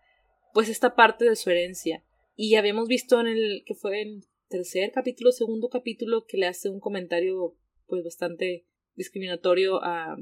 [0.55, 2.03] pues, esta parte de su herencia.
[2.37, 6.71] Y habíamos visto en el, que fue en tercer capítulo, segundo capítulo, que le hace
[6.71, 7.55] un comentario,
[7.87, 10.17] pues, bastante discriminatorio a,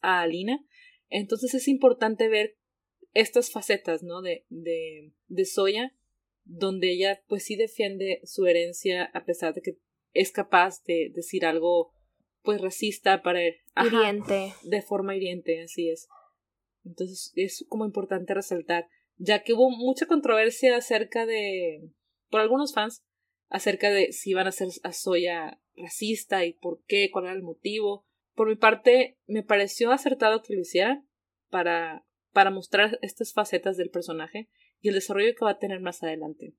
[0.00, 0.64] a Alina
[1.12, 2.56] Entonces es importante ver
[3.12, 4.22] estas facetas, ¿no?
[4.22, 5.94] De, de, de Soya,
[6.44, 9.78] donde ella pues sí defiende su herencia a pesar de que
[10.12, 11.92] es capaz de decir algo
[12.42, 13.40] pues racista para
[13.76, 16.08] hiriente de forma hiriente así es
[16.84, 21.88] entonces es como importante resaltar ya que hubo mucha controversia acerca de
[22.28, 23.04] por algunos fans
[23.48, 27.42] acerca de si iban a ser a Soya racista y por qué cuál era el
[27.42, 31.08] motivo por mi parte me pareció acertado que lo hicieran
[31.50, 34.48] para para mostrar estas facetas del personaje
[34.80, 36.54] y el desarrollo que va a tener más adelante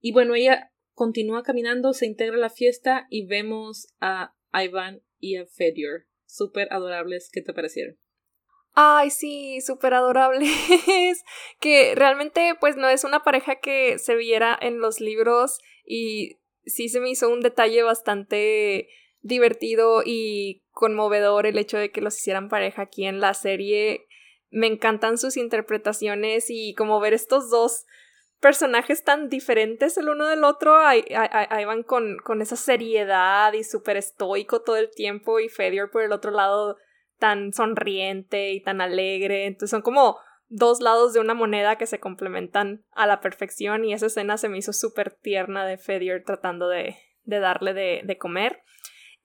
[0.00, 5.36] y bueno ella continúa caminando, se integra a la fiesta y vemos a Ivan y
[5.36, 6.06] a Fedor.
[6.26, 7.98] Súper adorables, ¿qué te parecieron?
[8.72, 10.50] Ay, sí, súper adorables.
[11.60, 16.88] que realmente pues no es una pareja que se viera en los libros y sí
[16.88, 18.88] se me hizo un detalle bastante
[19.24, 24.06] divertido y conmovedor el hecho de que los hicieran pareja aquí en la serie.
[24.50, 27.86] Me encantan sus interpretaciones y como ver estos dos
[28.38, 31.02] personajes tan diferentes el uno del otro, ahí,
[31.64, 36.30] van con, esa seriedad y súper estoico todo el tiempo y Fedior por el otro
[36.30, 36.76] lado
[37.18, 39.46] tan sonriente y tan alegre.
[39.46, 43.94] Entonces son como dos lados de una moneda que se complementan a la perfección y
[43.94, 48.60] esa escena se me hizo súper tierna de Fedior tratando de, darle de comer.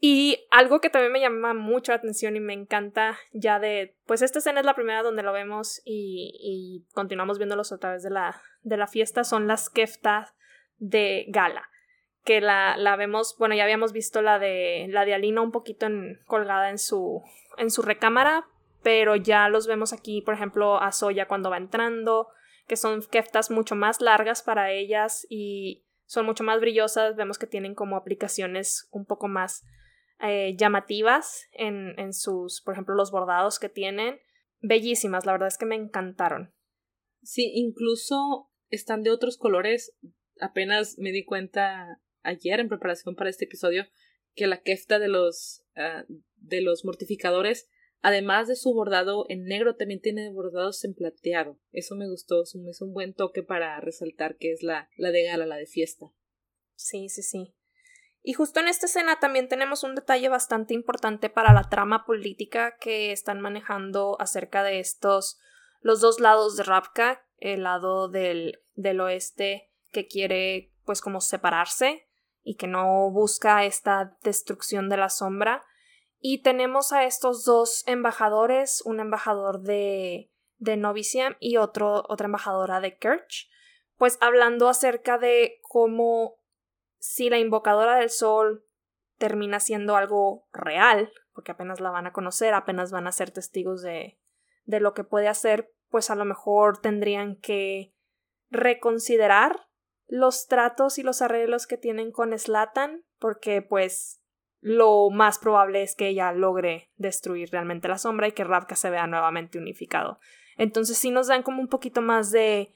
[0.02, 4.22] Y algo que también me llama mucho la atención y me encanta ya de, pues
[4.22, 8.10] esta escena es la primera donde lo vemos y, y continuamos viéndolos a través de
[8.10, 10.34] la, de la fiesta, son las keftas
[10.78, 11.70] de gala,
[12.24, 15.86] que la, la vemos, bueno, ya habíamos visto la de, la de Alina un poquito
[15.86, 17.22] en, colgada en su,
[17.58, 18.48] en su recámara,
[18.82, 22.30] pero ya los vemos aquí, por ejemplo, a Soya cuando va entrando,
[22.68, 27.48] que son keftas mucho más largas para ellas y son mucho más brillosas, vemos que
[27.48, 29.66] tienen como aplicaciones un poco más
[30.22, 34.20] eh, llamativas en, en sus, por ejemplo, los bordados que tienen.
[34.62, 36.54] Bellísimas, la verdad es que me encantaron.
[37.22, 39.96] Sí, incluso están de otros colores.
[40.40, 43.86] Apenas me di cuenta ayer en preparación para este episodio
[44.36, 46.06] que la kefta de los ah,
[46.36, 47.68] de los mortificadores,
[48.02, 51.60] además de su bordado en negro, también tiene bordados en plateado.
[51.72, 55.46] Eso me gustó, es un buen toque para resaltar que es la, la de gala,
[55.46, 56.14] la de fiesta.
[56.76, 57.54] Sí, sí, sí.
[58.22, 62.76] Y justo en esta escena también tenemos un detalle bastante importante para la trama política
[62.78, 65.40] que están manejando acerca de estos,
[65.82, 72.08] los dos lados de Rapka, el lado del, del oeste que quiere pues como separarse
[72.44, 75.64] y que no busca esta destrucción de la sombra.
[76.20, 82.82] Y tenemos a estos dos embajadores, un embajador de, de Noviciam y otro, otra embajadora
[82.82, 83.50] de Kerch,
[83.98, 86.39] pues hablando acerca de cómo
[87.00, 88.66] si la invocadora del sol
[89.18, 93.82] termina siendo algo real, porque apenas la van a conocer, apenas van a ser testigos
[93.82, 94.20] de,
[94.66, 97.94] de lo que puede hacer, pues a lo mejor tendrían que
[98.50, 99.68] reconsiderar
[100.08, 104.22] los tratos y los arreglos que tienen con Slatan, porque pues
[104.62, 108.90] lo más probable es que ella logre destruir realmente la sombra y que Ravka se
[108.90, 110.20] vea nuevamente unificado.
[110.58, 112.74] Entonces sí nos dan como un poquito más de,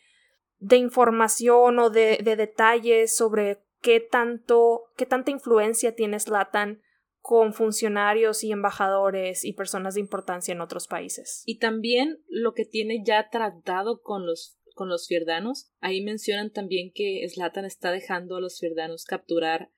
[0.60, 6.82] de información o de, de detalles sobre qué tanto, qué tanta influencia tiene Slatan
[7.20, 11.44] con funcionarios y embajadores y personas de importancia en otros países.
[11.46, 15.72] Y también lo que tiene ya tratado con los con los fierdanos.
[15.82, 19.72] Ahí mencionan también que Slatan está dejando a los fierdanos capturar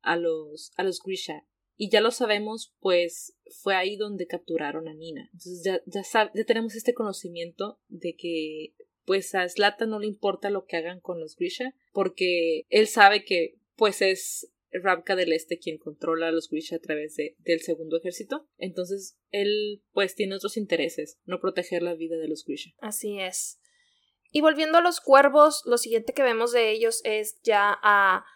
[0.00, 1.44] a los a los Grisha.
[1.76, 5.28] Y ya lo sabemos, pues fue ahí donde capturaron a Nina.
[5.32, 8.74] Entonces ya, ya, ya tenemos este conocimiento de que
[9.08, 13.24] pues a Slatan no le importa lo que hagan con los Grisha, porque él sabe
[13.24, 17.62] que pues es Rabka del Este quien controla a los Grisha a través de, del
[17.62, 18.46] segundo ejército.
[18.58, 22.72] Entonces, él pues tiene otros intereses, no proteger la vida de los Grisha.
[22.80, 23.62] Así es.
[24.30, 28.26] Y volviendo a los cuervos, lo siguiente que vemos de ellos es ya a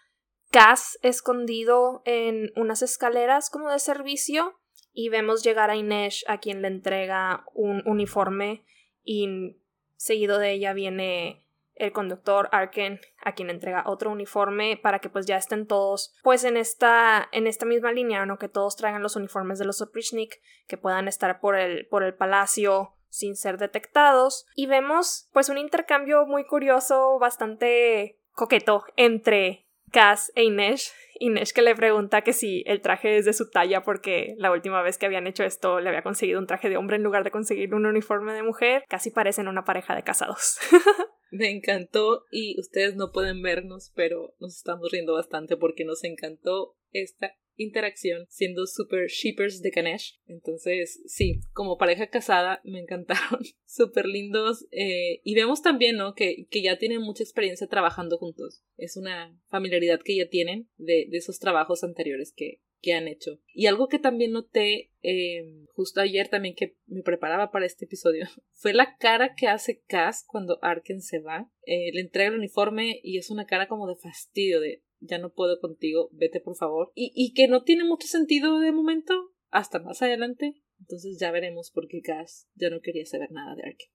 [0.49, 4.59] Cass escondido en unas escaleras como de servicio
[4.91, 8.65] y vemos llegar a Inesh a quien le entrega un uniforme
[9.03, 9.59] y
[9.95, 11.43] Seguido de ella viene
[11.75, 16.43] el conductor Arken, a quien entrega otro uniforme para que pues ya estén todos pues
[16.43, 18.37] en esta, en esta misma línea, ¿no?
[18.37, 22.13] Que todos traigan los uniformes de los Oprichnik, que puedan estar por el, por el
[22.13, 24.45] palacio sin ser detectados.
[24.55, 31.61] Y vemos pues un intercambio muy curioso, bastante coqueto entre Cass e Inesh Inés que
[31.61, 35.05] le pregunta que si el traje es de su talla porque la última vez que
[35.05, 37.85] habían hecho esto le había conseguido un traje de hombre en lugar de conseguir un
[37.85, 38.83] uniforme de mujer.
[38.89, 40.57] Casi parecen una pareja de casados.
[41.31, 46.75] Me encantó y ustedes no pueden vernos, pero nos estamos riendo bastante porque nos encantó
[46.91, 50.19] esta interacción siendo super shippers de Ganesh.
[50.25, 54.65] Entonces, sí, como pareja casada me encantaron, súper lindos.
[54.71, 56.13] Eh, y vemos también, ¿no?
[56.13, 58.63] Que, que ya tienen mucha experiencia trabajando juntos.
[58.77, 63.39] Es una familiaridad que ya tienen de, de esos trabajos anteriores que, que han hecho.
[63.53, 68.27] Y algo que también noté eh, justo ayer también que me preparaba para este episodio
[68.51, 71.49] fue la cara que hace Cass cuando Arken se va.
[71.65, 75.33] Eh, le entrega el uniforme y es una cara como de fastidio, de ya no
[75.33, 76.91] puedo contigo, vete por favor.
[76.95, 80.61] Y, y que no tiene mucho sentido de momento hasta más adelante.
[80.79, 83.87] Entonces ya veremos por qué Cass ya no quería saber nada de Arken.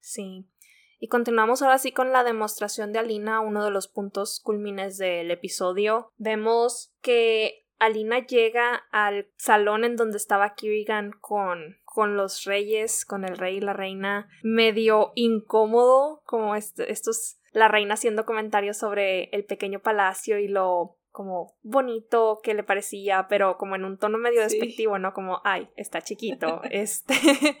[0.00, 0.46] Sí.
[0.98, 5.30] Y continuamos ahora sí con la demostración de Alina, uno de los puntos culmines del
[5.30, 6.12] episodio.
[6.16, 13.24] Vemos que Alina llega al salón en donde estaba Kirigan con, con los reyes, con
[13.24, 19.44] el rey y la reina, medio incómodo, como estos, la reina haciendo comentarios sobre el
[19.44, 24.40] pequeño palacio y lo como bonito que le parecía, pero como en un tono medio
[24.40, 25.12] despectivo, ¿no?
[25.12, 27.14] Como, ay, está chiquito, este...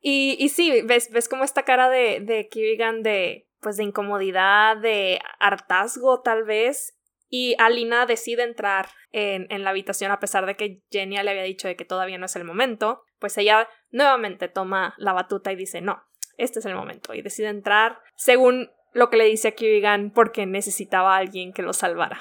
[0.00, 4.76] y, y sí, ves, ves como esta cara de, de Kirigan de, pues de incomodidad,
[4.76, 6.96] de hartazgo tal vez,
[7.28, 11.42] y Alina decide entrar en, en, la habitación a pesar de que Jenny le había
[11.42, 15.56] dicho de que todavía no es el momento, pues ella nuevamente toma la batuta y
[15.56, 16.04] dice no,
[16.36, 17.98] este es el momento y decide entrar.
[18.16, 22.20] Según lo que le dice a Kirigan porque necesitaba a alguien que lo salvara.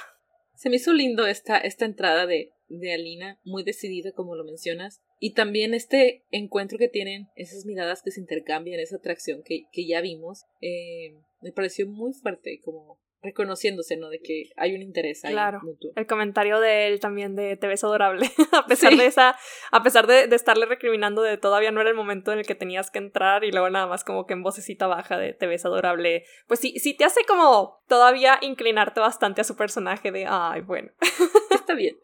[0.55, 5.01] Se me hizo lindo esta, esta entrada de, de Alina, muy decidida como lo mencionas,
[5.19, 9.87] y también este encuentro que tienen, esas miradas que se intercambian, esa atracción que, que
[9.87, 14.09] ya vimos, eh, me pareció muy fuerte, como reconociéndose, ¿no?
[14.09, 15.61] De que hay un interés ahí claro.
[15.95, 18.29] El comentario de él también de te ves adorable.
[18.51, 19.37] a pesar de esa,
[19.71, 22.55] a pesar de, de, estarle recriminando de todavía no era el momento en el que
[22.55, 25.65] tenías que entrar y luego nada más como que en vocecita baja de te ves
[25.65, 26.25] adorable.
[26.47, 30.91] Pues sí, sí te hace como todavía inclinarte bastante a su personaje de ay, bueno.
[31.49, 31.97] Está bien.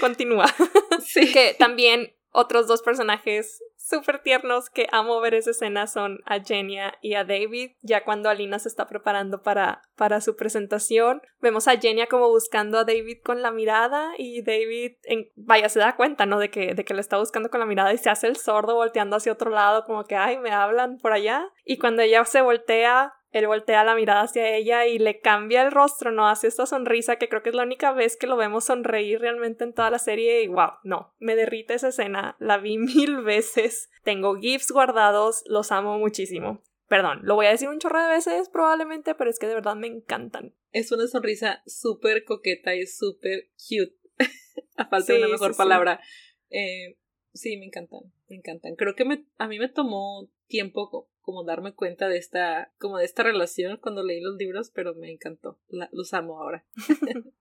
[0.00, 0.46] Continúa.
[1.02, 1.32] Sí.
[1.32, 6.94] Que también otros dos personajes súper tiernos que amo ver esa escena son a Jenia
[7.00, 11.22] y a David, ya cuando Alina se está preparando para, para su presentación.
[11.40, 15.80] Vemos a Jenia como buscando a David con la mirada y David, en, vaya, se
[15.80, 16.38] da cuenta, ¿no?
[16.38, 18.74] De que, de que le está buscando con la mirada y se hace el sordo
[18.74, 21.50] volteando hacia otro lado, como que, ay, me hablan por allá.
[21.64, 25.70] Y cuando ella se voltea, él voltea la mirada hacia ella y le cambia el
[25.70, 26.28] rostro, ¿no?
[26.28, 29.64] Hace esta sonrisa que creo que es la única vez que lo vemos sonreír realmente
[29.64, 33.90] en toda la serie y wow, no, me derrite esa escena, la vi mil veces,
[34.02, 36.62] tengo GIFs guardados, los amo muchísimo.
[36.88, 39.76] Perdón, lo voy a decir un chorro de veces probablemente, pero es que de verdad
[39.76, 40.56] me encantan.
[40.72, 43.96] Es una sonrisa súper coqueta y súper cute.
[44.76, 46.00] a falta de una mejor palabra.
[46.02, 46.58] Sí.
[46.58, 46.98] Eh,
[47.32, 48.76] sí, me encantan, me encantan.
[48.76, 53.04] Creo que me, a mí me tomó tiempo como darme cuenta de esta, como de
[53.04, 55.60] esta relación cuando leí los libros, pero me encantó.
[55.92, 56.64] los amo ahora.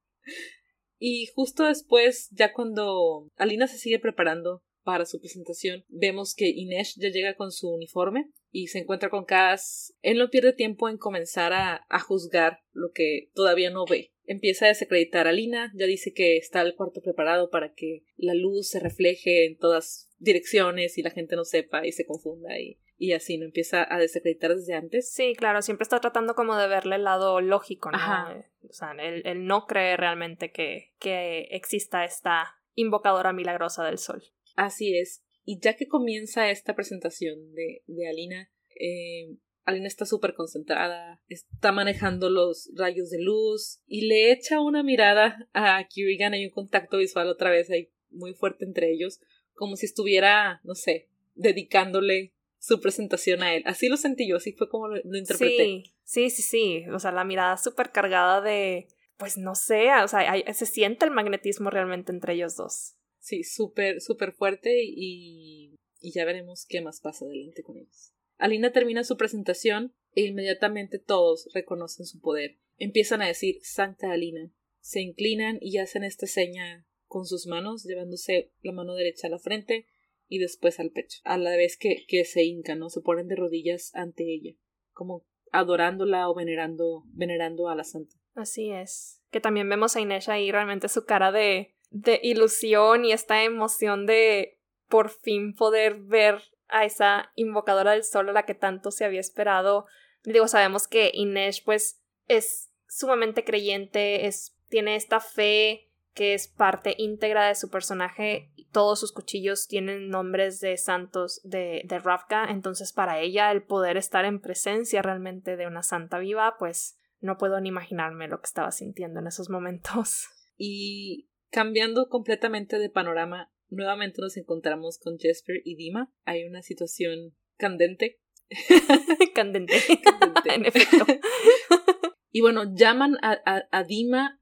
[0.99, 6.95] y justo después, ya cuando Alina se sigue preparando para su presentación, vemos que Inés
[6.95, 9.95] ya llega con su uniforme y se encuentra con Cass.
[10.01, 14.11] Él no pierde tiempo en comenzar a, a juzgar lo que todavía no ve.
[14.29, 18.35] Empieza a desacreditar a Lina, ya dice que está el cuarto preparado para que la
[18.35, 22.77] luz se refleje en todas direcciones y la gente no sepa y se confunda y
[22.99, 25.09] y así no empieza a desacreditar desde antes.
[25.11, 27.97] Sí, claro, siempre está tratando como de verle el lado lógico, ¿no?
[27.97, 34.21] O sea, él, no cree realmente que, que exista esta invocadora milagrosa del sol.
[34.57, 35.23] Así es.
[35.45, 39.37] Y ya que comienza esta presentación de, de Alina, eh,
[39.69, 45.47] Alina está súper concentrada, está manejando los rayos de luz y le echa una mirada
[45.53, 46.33] a Kirigan.
[46.33, 49.19] Hay un contacto visual otra vez ahí muy fuerte entre ellos,
[49.53, 53.63] como si estuviera, no sé, dedicándole su presentación a él.
[53.65, 55.63] Así lo sentí yo, así fue como lo, lo interpreté.
[55.63, 56.89] Sí, sí, sí, sí.
[56.89, 61.05] O sea, la mirada súper cargada de, pues no sé, o sea, hay, se siente
[61.05, 62.95] el magnetismo realmente entre ellos dos.
[63.19, 68.13] Sí, súper, súper fuerte y, y ya veremos qué más pasa adelante con ellos.
[68.39, 72.57] Alina termina su presentación e inmediatamente todos reconocen su poder.
[72.77, 74.51] Empiezan a decir Santa Alina.
[74.79, 79.39] Se inclinan y hacen esta seña con sus manos, llevándose la mano derecha a la
[79.39, 79.87] frente
[80.27, 82.89] y después al pecho, a la vez que, que se hincan, ¿no?
[82.89, 84.55] Se ponen de rodillas ante ella,
[84.93, 88.15] como adorándola o venerando, venerando a la santa.
[88.35, 89.21] Así es.
[89.31, 94.05] Que también vemos a Inés ahí realmente su cara de, de ilusión y esta emoción
[94.05, 99.05] de por fin poder ver a esa invocadora del sol a la que tanto se
[99.05, 99.85] había esperado.
[100.23, 106.95] Digo, sabemos que Inés pues es sumamente creyente, es, tiene esta fe que es parte
[106.97, 108.51] íntegra de su personaje.
[108.71, 113.97] Todos sus cuchillos tienen nombres de santos de, de Ravka, entonces para ella el poder
[113.97, 118.47] estar en presencia realmente de una santa viva, pues no puedo ni imaginarme lo que
[118.47, 120.27] estaba sintiendo en esos momentos.
[120.61, 126.11] Y Cambiando completamente de panorama, nuevamente nos encontramos con Jesper y Dima.
[126.25, 128.19] Hay una situación candente.
[129.35, 129.73] candente.
[130.03, 130.53] candente.
[130.53, 131.05] en efecto.
[132.31, 133.39] y bueno, llaman a,
[133.71, 134.41] a, Dima,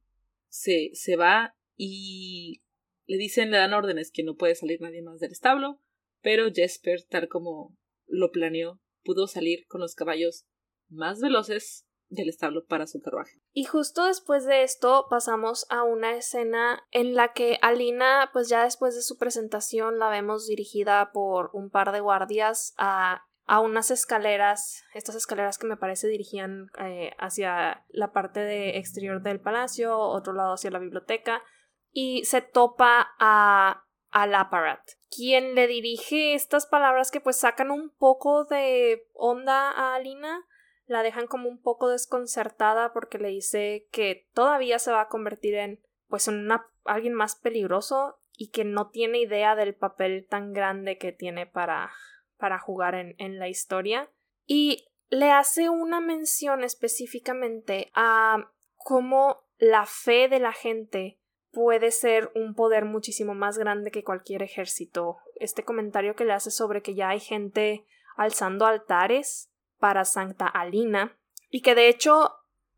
[0.49, 2.63] se, se va y
[3.05, 5.81] le dicen, le dan órdenes que no puede salir nadie más del establo,
[6.21, 10.45] pero Jesper, tal como lo planeó, pudo salir con los caballos
[10.89, 13.41] más veloces del establo para su carruaje.
[13.53, 18.63] Y justo después de esto pasamos a una escena en la que Alina, pues ya
[18.63, 23.91] después de su presentación, la vemos dirigida por un par de guardias a, a unas
[23.91, 29.97] escaleras, estas escaleras que me parece dirigían eh, hacia la parte de exterior del palacio,
[29.97, 31.43] otro lado hacia la biblioteca,
[31.91, 34.79] y se topa a al aparat,
[35.09, 40.46] quien le dirige estas palabras que pues sacan un poco de onda a Alina
[40.87, 45.55] la dejan como un poco desconcertada porque le dice que todavía se va a convertir
[45.55, 46.47] en pues en
[46.85, 51.91] alguien más peligroso y que no tiene idea del papel tan grande que tiene para,
[52.37, 54.09] para jugar en, en la historia.
[54.45, 61.19] Y le hace una mención específicamente a cómo la fe de la gente
[61.51, 65.17] puede ser un poder muchísimo más grande que cualquier ejército.
[65.35, 67.85] Este comentario que le hace sobre que ya hay gente
[68.15, 71.17] alzando altares para Santa Alina
[71.49, 72.31] y que de hecho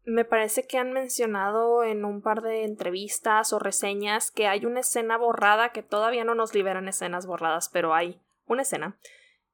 [0.06, 4.80] me parece que han mencionado en un par de entrevistas o reseñas que hay una
[4.80, 8.98] escena borrada que todavía no nos liberan escenas borradas, pero hay una escena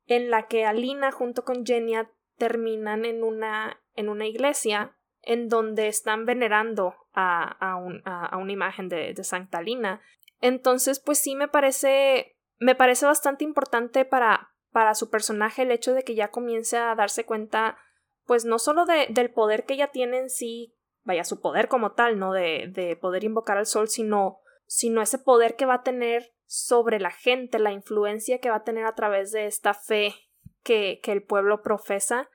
[0.08, 5.88] en la que Alina junto con Genia terminan en una en una iglesia en donde
[5.88, 10.02] están venerando a, a, una imagen de, de Santa Alina.
[10.40, 15.94] Entonces, pues sí me parece me parece bastante importante para para su personaje el hecho
[15.94, 17.78] de que ya comience a darse cuenta,
[18.26, 21.94] pues no solo de, del poder que ella tiene en sí, vaya, su poder como
[21.94, 22.34] tal, ¿no?
[22.34, 27.00] De, de poder invocar al sol, sino, sino ese poder que va a tener sobre
[27.00, 30.14] la gente, la influencia que va a tener a través de esta fe
[30.62, 32.30] que, que el pueblo profesa,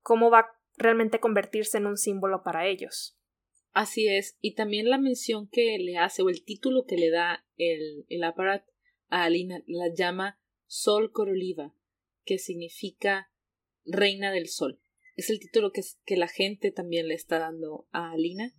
[0.00, 3.16] cómo va realmente convertirse en un símbolo para ellos.
[3.70, 7.46] Así es, y también la mención que le hace o el título que le da
[7.56, 8.64] el, el aparat
[9.08, 11.75] a Alina la llama Sol Coroliva,
[12.26, 13.30] que significa
[13.86, 14.80] Reina del Sol.
[15.14, 18.52] Es el título que, que la gente también le está dando a Alina.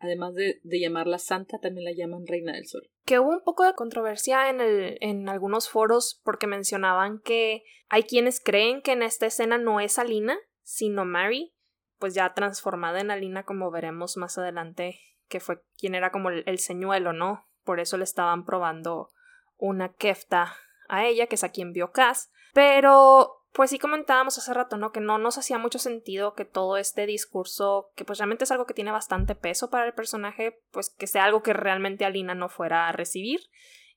[0.00, 2.90] Además de, de, llamarla santa, también la llaman Reina del Sol.
[3.04, 8.02] Que hubo un poco de controversia en, el, en algunos foros porque mencionaban que hay
[8.02, 11.54] quienes creen que en esta escena no es Alina, sino Mary,
[12.00, 14.98] pues ya transformada en Alina, como veremos más adelante,
[15.28, 17.46] que fue quien era como el, el señuelo, ¿no?
[17.62, 19.10] Por eso le estaban probando
[19.56, 20.56] una kefta
[20.88, 22.31] a ella, que es a quien vio Cass.
[22.52, 24.92] Pero pues sí comentábamos hace rato, ¿no?
[24.92, 28.66] Que no nos hacía mucho sentido que todo este discurso, que pues realmente es algo
[28.66, 32.48] que tiene bastante peso para el personaje, pues que sea algo que realmente Alina no
[32.48, 33.40] fuera a recibir.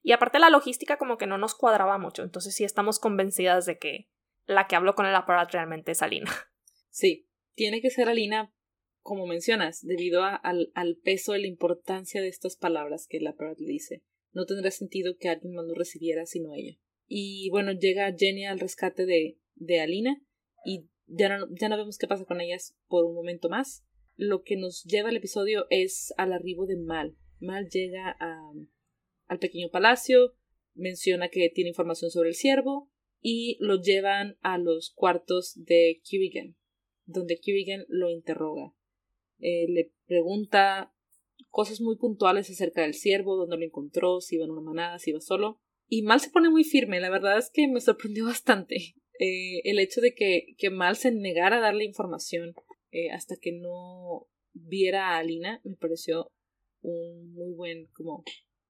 [0.01, 3.77] Y aparte la logística como que no nos cuadraba mucho, entonces sí estamos convencidas de
[3.77, 4.09] que
[4.45, 6.31] la que habló con el aparato realmente es Alina.
[6.97, 8.53] Sí, tiene que ser Alina,
[9.01, 13.65] como mencionas, debido al, al, peso y la importancia de estas palabras que el aparato
[13.65, 14.05] dice.
[14.31, 16.79] No tendría sentido que alguien más lo recibiera sino ella.
[17.07, 20.21] Y bueno, llega Jenny al rescate de, de Alina
[20.65, 23.85] y ya no, ya no vemos qué pasa con ellas por un momento más.
[24.15, 27.15] Lo que nos lleva al episodio es al arribo de Mal.
[27.39, 28.51] Mal llega a,
[29.27, 30.35] al pequeño palacio,
[30.73, 32.89] menciona que tiene información sobre el ciervo
[33.21, 36.55] y lo llevan a los cuartos de Kirigan,
[37.05, 38.73] donde Kirigan lo interroga.
[39.39, 40.93] Eh, le pregunta
[41.49, 45.09] cosas muy puntuales acerca del ciervo, dónde lo encontró, si iba en una manada, si
[45.09, 45.61] iba solo.
[45.87, 49.79] Y Mal se pone muy firme, la verdad es que me sorprendió bastante eh, el
[49.79, 52.53] hecho de que, que, Mal se negara a darle información
[52.91, 56.31] eh, hasta que no viera a Alina, me pareció
[56.81, 58.23] un muy buen, como,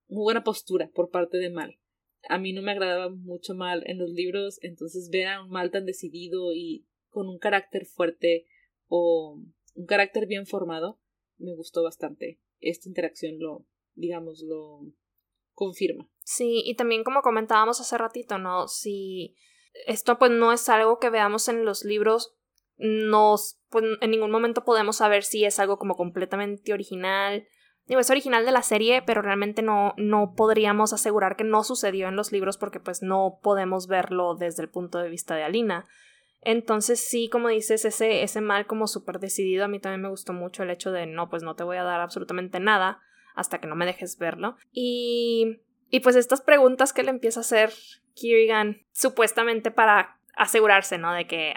[0.07, 1.79] muy buena postura por parte de Mal.
[2.27, 5.71] A mí no me agradaba mucho Mal en los libros, entonces ver a un Mal
[5.71, 8.45] tan decidido y con un carácter fuerte
[8.87, 9.41] o
[9.73, 10.99] un carácter bien formado,
[11.37, 12.39] me gustó bastante.
[12.59, 14.81] Esta interacción lo, digamos, lo
[15.55, 16.07] confirma.
[16.23, 18.67] Sí, y también como comentábamos hace ratito, ¿no?
[18.67, 19.35] Si
[19.87, 22.35] esto pues no es algo que veamos en los libros,
[22.77, 27.47] nos, pues en ningún momento podemos saber si es algo como completamente original.
[27.85, 32.07] Digo, es original de la serie, pero realmente no, no podríamos asegurar que no sucedió
[32.07, 35.85] en los libros porque pues no podemos verlo desde el punto de vista de Alina.
[36.41, 40.33] Entonces sí, como dices, ese, ese mal como súper decidido, a mí también me gustó
[40.33, 43.01] mucho el hecho de no, pues no te voy a dar absolutamente nada
[43.35, 44.57] hasta que no me dejes verlo.
[44.71, 47.71] Y, y pues estas preguntas que le empieza a hacer
[48.13, 51.13] Kirigan, supuestamente para asegurarse, ¿no?
[51.13, 51.53] De que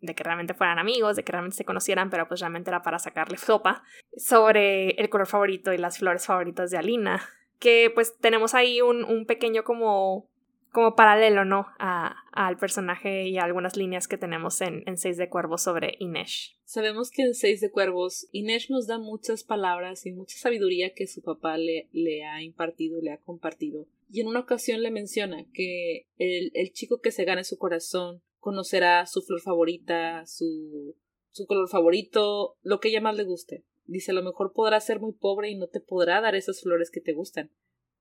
[0.00, 3.00] de que realmente fueran amigos, de que realmente se conocieran, pero pues realmente era para
[3.00, 3.82] sacarle sopa
[4.16, 7.20] sobre el color favorito y las flores favoritas de Alina.
[7.58, 10.30] que pues tenemos ahí un, un pequeño como
[10.72, 11.66] como paralelo, ¿no?
[11.78, 16.56] al personaje y a algunas líneas que tenemos en, en, Seis de Cuervos sobre Inesh.
[16.64, 21.06] Sabemos que en Seis de Cuervos Inesh nos da muchas palabras y mucha sabiduría que
[21.06, 23.86] su papá le, le ha impartido, le ha compartido.
[24.10, 28.22] Y en una ocasión le menciona que el, el chico que se gane su corazón
[28.38, 30.96] conocerá su flor favorita, su,
[31.30, 33.64] su color favorito, lo que ella más le guste.
[33.86, 36.90] Dice, a lo mejor podrá ser muy pobre y no te podrá dar esas flores
[36.90, 37.50] que te gustan,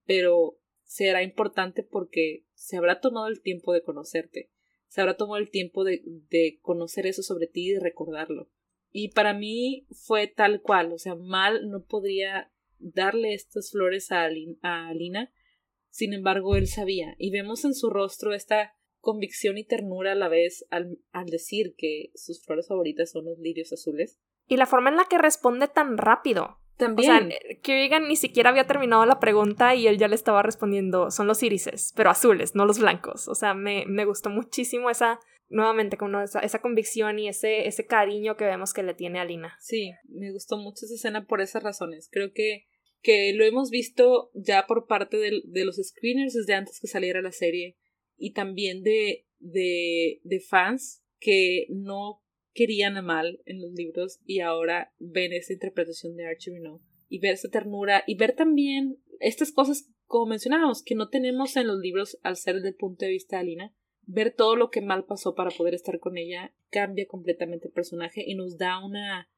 [0.06, 0.58] pero
[0.88, 4.50] será importante porque se habrá tomado el tiempo de conocerte,
[4.88, 8.50] se habrá tomado el tiempo de, de conocer eso sobre ti y recordarlo.
[8.92, 14.28] Y para mí fue tal cual, o sea, mal no podría darle estas flores a,
[14.62, 15.32] a Alina,
[15.90, 20.30] sin embargo él sabía, y vemos en su rostro esta convicción y ternura a la
[20.30, 24.20] vez al, al decir que sus flores favoritas son los lirios azules.
[24.48, 26.60] Y la forma en la que responde tan rápido.
[26.78, 27.12] También.
[27.12, 31.10] O sea, Kerrigan ni siquiera había terminado la pregunta y él ya le estaba respondiendo,
[31.10, 33.28] son los irises, pero azules, no los blancos.
[33.28, 35.20] O sea, me, me gustó muchísimo esa,
[35.50, 39.26] nuevamente, como esa, esa, convicción y ese, ese cariño que vemos que le tiene a
[39.26, 39.58] Lina.
[39.60, 42.10] Sí, me gustó mucho esa escena por esas razones.
[42.12, 42.68] Creo que,
[43.02, 47.22] que lo hemos visto ya por parte de, de los screeners desde antes que saliera
[47.22, 47.76] la serie
[48.18, 52.22] y también de, de, de fans que no
[52.58, 57.20] querían a mal en los libros y ahora ven esa interpretación de Archie Renault y
[57.20, 61.78] ver esa ternura y ver también estas cosas como mencionábamos que no tenemos en los
[61.78, 63.76] libros al ser desde el punto de vista de Alina.
[64.10, 68.24] Ver todo lo que mal pasó para poder estar con ella cambia completamente el personaje
[68.26, 69.30] y nos da una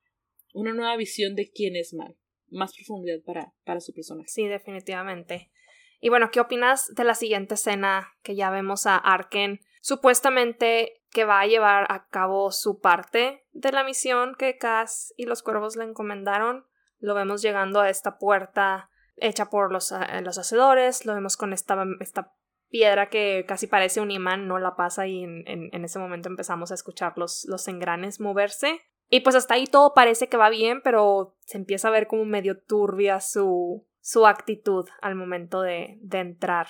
[0.53, 2.15] una nueva visión de quién es mal
[2.47, 4.30] más profundidad para, para su personaje.
[4.30, 5.51] Sí definitivamente.
[5.99, 11.26] Y bueno qué opinas de la siguiente escena que ya vemos a Arken supuestamente que
[11.26, 15.76] va a llevar a cabo su parte de la misión que Cass y los cuervos
[15.76, 16.66] le encomendaron.
[16.99, 21.53] Lo vemos llegando a esta puerta hecha por los, eh, los hacedores, lo vemos con
[21.53, 22.34] esta, esta
[22.70, 26.72] piedra que casi parece un imán, no la pasa y en, en, ese momento empezamos
[26.72, 28.82] a escuchar los, los engranes moverse.
[29.10, 32.26] Y pues hasta ahí todo parece que va bien, pero se empieza a ver como
[32.26, 36.68] medio turbia su, su actitud al momento de, de entrar.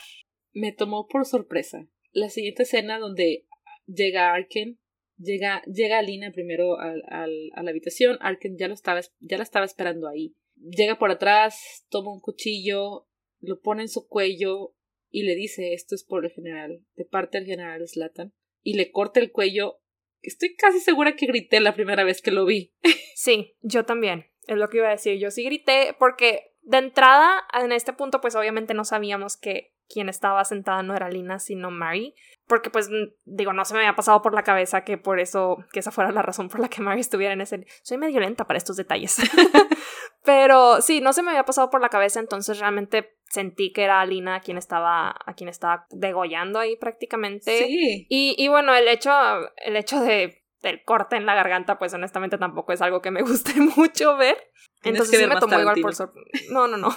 [0.53, 1.85] Me tomó por sorpresa.
[2.11, 3.45] La siguiente escena donde
[3.93, 4.79] llega Arken,
[5.17, 6.93] llega, llega Alina primero a,
[7.27, 10.35] la habitación, Arken ya, lo estaba, ya la estaba esperando ahí.
[10.55, 13.07] Llega por atrás, toma un cuchillo,
[13.39, 14.75] lo pone en su cuello
[15.09, 18.91] y le dice esto es por el general, de parte del general Slatan, y le
[18.91, 19.81] corta el cuello.
[20.21, 22.73] Estoy casi segura que grité la primera vez que lo vi.
[23.15, 25.19] Sí, yo también, es lo que iba a decir.
[25.19, 30.09] Yo sí grité porque de entrada, en este punto, pues obviamente no sabíamos que quien
[30.09, 32.13] estaba sentada no era Lina, sino Mary.
[32.47, 32.89] Porque, pues,
[33.25, 36.11] digo, no se me había pasado por la cabeza que por eso, que esa fuera
[36.11, 37.65] la razón por la que Mary estuviera en ese.
[37.83, 39.17] Soy medio lenta para estos detalles.
[40.23, 44.05] Pero sí, no se me había pasado por la cabeza, entonces realmente sentí que era
[44.05, 47.65] Lina a quien estaba, a quien estaba degollando ahí prácticamente.
[47.65, 48.05] Sí.
[48.09, 49.11] Y, y bueno, el hecho,
[49.57, 53.21] el hecho de del corte en la garganta, pues honestamente tampoco es algo que me
[53.23, 54.37] guste mucho ver.
[54.83, 56.45] Entonces sí me tomó igual por sorpresa.
[56.51, 56.89] No, no, no.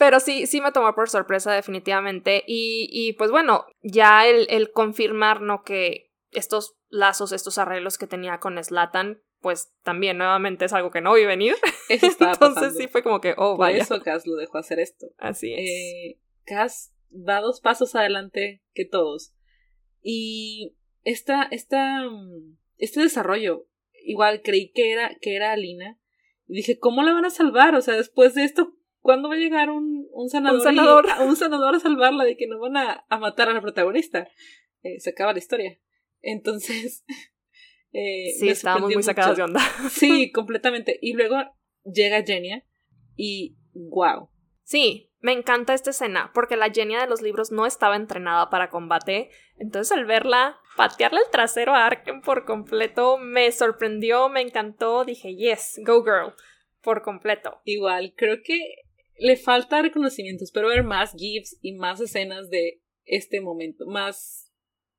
[0.00, 2.42] Pero sí, sí me tomó por sorpresa definitivamente.
[2.46, 5.62] Y, y pues bueno, ya el, el confirmar, ¿no?
[5.62, 11.02] Que estos lazos, estos arreglos que tenía con Slatan, pues también nuevamente es algo que
[11.02, 11.54] no vi venir.
[11.90, 13.82] Eso Entonces sí fue como que, oh, Por vaya.
[13.82, 15.08] eso Cass lo dejó hacer esto.
[15.18, 15.60] Así es.
[15.60, 19.34] Eh, Cass va dos pasos adelante que todos.
[20.00, 22.04] Y esta, esta,
[22.78, 23.66] este desarrollo,
[24.06, 26.00] igual creí que era, que era Alina.
[26.46, 27.74] Y dije, ¿cómo la van a salvar?
[27.74, 31.06] O sea, después de esto, ¿cuándo va a llegar un, un sanador, un sanador.
[31.26, 34.28] un sanador a salvarla de que no van a, a matar a la protagonista?
[34.82, 35.78] Eh, se acaba la historia.
[36.20, 37.04] Entonces.
[37.92, 39.58] Eh, sí, estábamos muy sacados de onda.
[39.90, 40.96] sí, completamente.
[41.02, 41.38] Y luego
[41.82, 42.64] llega Genia
[43.16, 44.30] y wow.
[44.62, 48.70] Sí, me encanta esta escena porque la Genia de los libros no estaba entrenada para
[48.70, 49.30] combate.
[49.56, 55.04] Entonces al verla patearle el trasero a Arken por completo me sorprendió, me encantó.
[55.04, 56.34] Dije, yes, go girl
[56.82, 57.60] por completo.
[57.64, 58.60] Igual, creo que
[59.20, 60.44] le falta reconocimiento.
[60.44, 64.50] Espero ver más GIFs y más escenas de este momento, más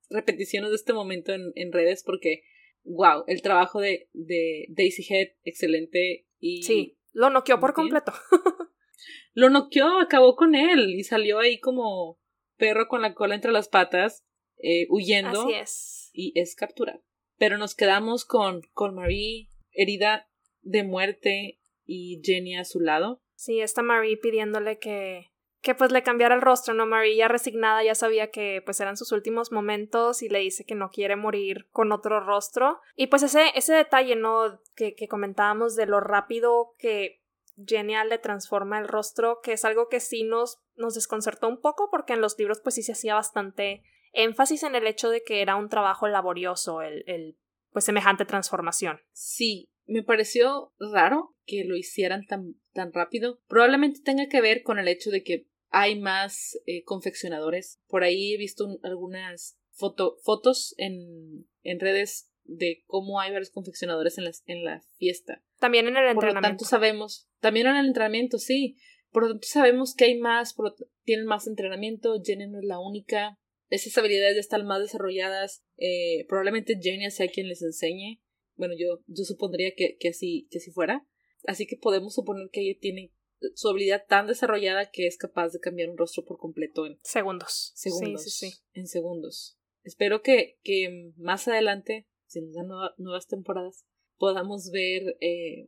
[0.09, 2.43] repeticiones de este momento en, en redes porque,
[2.83, 6.27] wow, el trabajo de, de Daisy Head, excelente.
[6.39, 8.13] Y sí, lo noqueó por completo.
[9.33, 12.19] lo noqueó, acabó con él y salió ahí como
[12.57, 14.23] perro con la cola entre las patas,
[14.57, 15.41] eh, huyendo.
[15.41, 16.09] Así es.
[16.13, 17.03] Y es capturado.
[17.37, 20.29] Pero nos quedamos con, con Marie herida
[20.61, 23.23] de muerte y Jenny a su lado.
[23.41, 25.31] Sí, está Marie pidiéndole que
[25.63, 26.85] que pues le cambiara el rostro, ¿no?
[26.85, 30.75] Marie ya resignada ya sabía que pues eran sus últimos momentos y le dice que
[30.75, 32.81] no quiere morir con otro rostro.
[32.95, 34.59] Y pues ese, ese detalle, ¿no?
[34.75, 37.23] Que, que comentábamos de lo rápido que
[37.65, 41.89] Genial le transforma el rostro, que es algo que sí nos, nos desconcertó un poco
[41.89, 43.83] porque en los libros pues sí se hacía bastante
[44.13, 47.39] énfasis en el hecho de que era un trabajo laborioso el, el
[47.71, 49.01] pues semejante transformación.
[49.13, 53.41] Sí, me pareció raro que lo hicieran tan, tan rápido.
[53.47, 57.79] Probablemente tenga que ver con el hecho de que hay más eh, confeccionadores.
[57.87, 64.17] Por ahí he visto algunas foto, fotos en, en redes de cómo hay varios confeccionadores
[64.17, 65.43] en, las, en la fiesta.
[65.59, 66.19] También en el entrenamiento.
[66.19, 68.77] Por lo tanto sabemos, también en el entrenamiento, sí.
[69.11, 70.55] Por lo tanto sabemos que hay más,
[71.03, 73.37] tienen más entrenamiento, Jenny no es la única.
[73.69, 75.63] Esas habilidades ya están más desarrolladas.
[75.77, 78.21] Eh, probablemente Jenny sea quien les enseñe.
[78.61, 81.07] Bueno, yo, yo supondría que, que, así, que así fuera.
[81.47, 83.11] Así que podemos suponer que ella tiene
[83.55, 87.71] su habilidad tan desarrollada que es capaz de cambiar un rostro por completo en segundos.
[87.73, 88.23] Segundos.
[88.23, 88.57] Sí, sí, sí.
[88.73, 89.57] En segundos.
[89.83, 93.85] Espero que, que más adelante si nos dan nuevas temporadas,
[94.17, 95.67] podamos ver eh,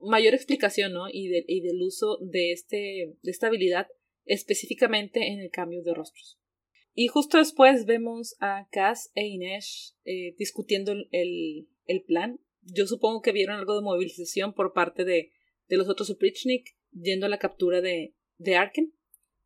[0.00, 1.08] mayor explicación, ¿no?
[1.08, 3.86] Y, y del uso de, este, de esta habilidad
[4.24, 6.38] específicamente en el cambio de rostros.
[6.94, 12.40] Y justo después vemos a Cass e Inés eh, discutiendo el, el, plan.
[12.62, 15.32] Yo supongo que vieron algo de movilización por parte de,
[15.68, 18.94] de los otros Oprichnik yendo a la captura de, de Arken.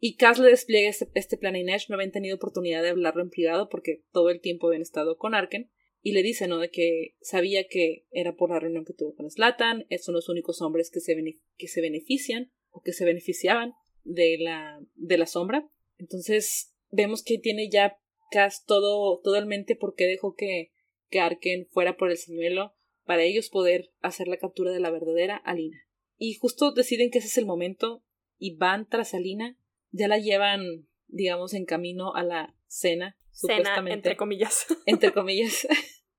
[0.01, 1.88] Y Cass le despliega este, este, plan a Inés.
[1.88, 5.34] No habían tenido oportunidad de hablarlo en privado porque todo el tiempo habían estado con
[5.34, 5.70] Arken
[6.03, 6.59] y le dice, ¿no?
[6.59, 10.61] De que sabía que era por la reunión que tuvo con Slatan, son los únicos
[10.61, 11.16] hombres que se,
[11.57, 13.72] que se benefician o que se beneficiaban
[14.03, 15.66] de la, de la sombra.
[15.97, 17.97] Entonces vemos que tiene ya
[18.30, 20.72] Cass todo, todo en mente porque dejó que,
[21.15, 25.37] que Arken fuera por el señuelo para ellos poder hacer la captura de la verdadera
[25.37, 25.79] Alina.
[26.17, 28.03] Y justo deciden que ese es el momento
[28.37, 29.57] y van tras Alina,
[29.93, 34.67] ya la llevan, digamos, en camino a la cena Cena, entre comillas.
[34.87, 35.69] Entre comillas.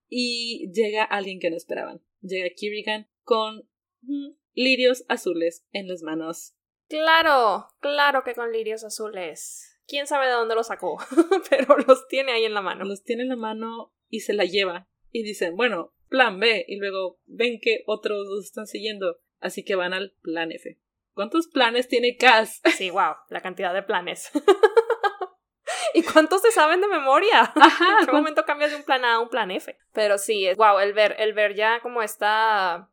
[0.08, 2.02] y llega alguien que no esperaban.
[2.22, 3.68] Llega Kirigan con
[4.02, 6.56] mm, lirios azules en las manos.
[6.88, 9.78] Claro, claro que con lirios azules.
[9.88, 10.98] Quién sabe de dónde los sacó,
[11.50, 12.86] pero los tiene ahí en la mano.
[12.86, 14.88] Los tiene en la mano y se la lleva.
[15.12, 16.66] Y dicen, bueno, plan B.
[16.68, 19.18] Y luego ven que otros los están siguiendo.
[19.40, 20.80] Así que van al plan F.
[21.14, 22.62] ¿Cuántos planes tiene Cass?
[22.78, 24.32] Sí, wow, la cantidad de planes.
[25.94, 27.42] ¿Y cuántos se saben de memoria?
[27.56, 28.00] Ajá.
[28.02, 29.78] ¿En qué momento cambias de un plan A a un plan F?
[29.94, 32.90] Pero sí, es wow, el ver, el ver ya como esta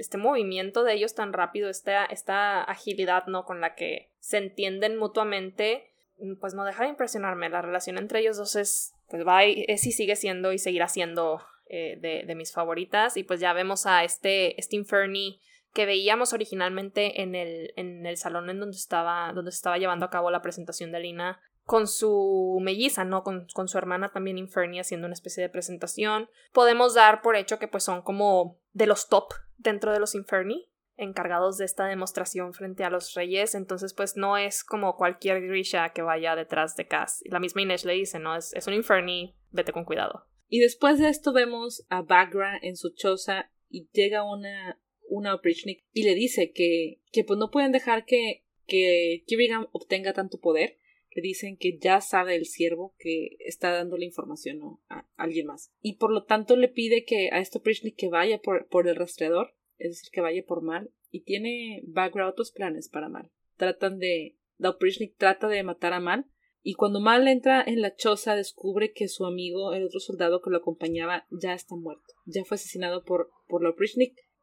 [0.00, 3.44] este movimiento de ellos tan rápido, esta, esta agilidad, ¿no?
[3.44, 5.92] Con la que se entienden mutuamente,
[6.40, 7.50] pues no deja de impresionarme.
[7.50, 11.42] La relación entre ellos dos es, pues va, es y sigue siendo y seguirá siendo
[11.68, 13.16] eh, de, mis favoritas.
[13.16, 15.40] Y pues ya vemos a este, este Inferni
[15.72, 20.10] que veíamos originalmente en el, en el salón en donde estaba, donde estaba llevando a
[20.10, 23.22] cabo la presentación de Lina con su melliza, ¿no?
[23.22, 26.28] Con, con, su hermana también Inferni haciendo una especie de presentación.
[26.52, 30.68] Podemos dar por hecho que pues son como de los top dentro de los Inferni,
[31.00, 35.90] encargados de esta demostración frente a los reyes, entonces pues no es como cualquier Grisha
[35.92, 37.22] que vaya detrás de Cass.
[37.24, 38.36] La misma Inés le dice, ¿no?
[38.36, 40.26] Es, es un Inferni, vete con cuidado.
[40.48, 45.84] Y después de esto vemos a Bagra en su choza y llega una, una Oprichnik
[45.92, 50.76] y le dice que, que pues no pueden dejar que, que Kirigan obtenga tanto poder
[51.14, 55.72] le dicen que ya sabe el siervo que está dando la información a alguien más.
[55.80, 58.96] Y por lo tanto le pide que a este Prishnik que vaya por, por el
[58.96, 63.30] rastreador, es decir, que vaya por Mal, y tiene background otros planes para Mal.
[63.56, 64.36] Tratan de.
[64.58, 64.76] Da
[65.16, 66.26] trata de matar a Mal,
[66.62, 70.50] y cuando Mal entra en la choza descubre que su amigo, el otro soldado que
[70.50, 72.14] lo acompañaba, ya está muerto.
[72.26, 73.74] Ya fue asesinado por, por la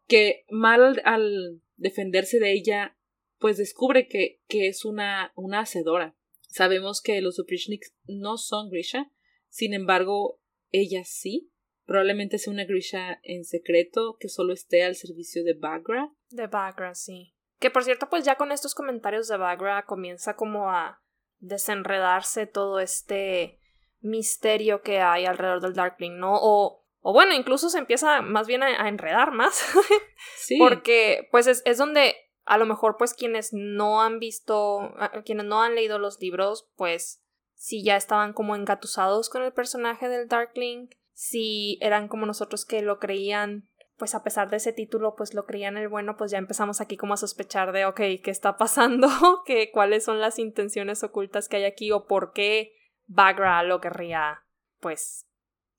[0.08, 2.98] que Mal al defenderse de ella,
[3.38, 6.18] pues descubre que, que es una, una hacedora
[6.48, 9.12] Sabemos que los Oprichniks no son Grisha,
[9.50, 11.52] sin embargo, ella sí.
[11.88, 16.12] Probablemente sea una Grisha en secreto que solo esté al servicio de Bagra.
[16.30, 17.34] De Bagra, sí.
[17.60, 21.02] Que por cierto, pues ya con estos comentarios de Bagra comienza como a
[21.40, 23.62] desenredarse todo este
[24.02, 26.34] misterio que hay alrededor del Darkling, ¿no?
[26.36, 29.66] O, o bueno, incluso se empieza más bien a, enredar más.
[30.36, 30.58] sí.
[30.60, 35.62] Porque pues es, es donde a lo mejor pues quienes no han visto, quienes no
[35.62, 37.24] han leído los libros, pues
[37.56, 42.84] si ya estaban como engatusados con el personaje del Darkling, si eran como nosotros que
[42.84, 46.38] lo creían, pues a pesar de ese título, pues lo creían el bueno, pues ya
[46.38, 49.08] empezamos aquí como a sospechar de, ok, ¿qué está pasando?
[49.48, 51.92] ¿Qué, ¿Cuáles son las intenciones ocultas que hay aquí?
[51.92, 52.74] ¿O por qué
[53.08, 54.44] Bagra lo querría,
[54.80, 55.26] pues...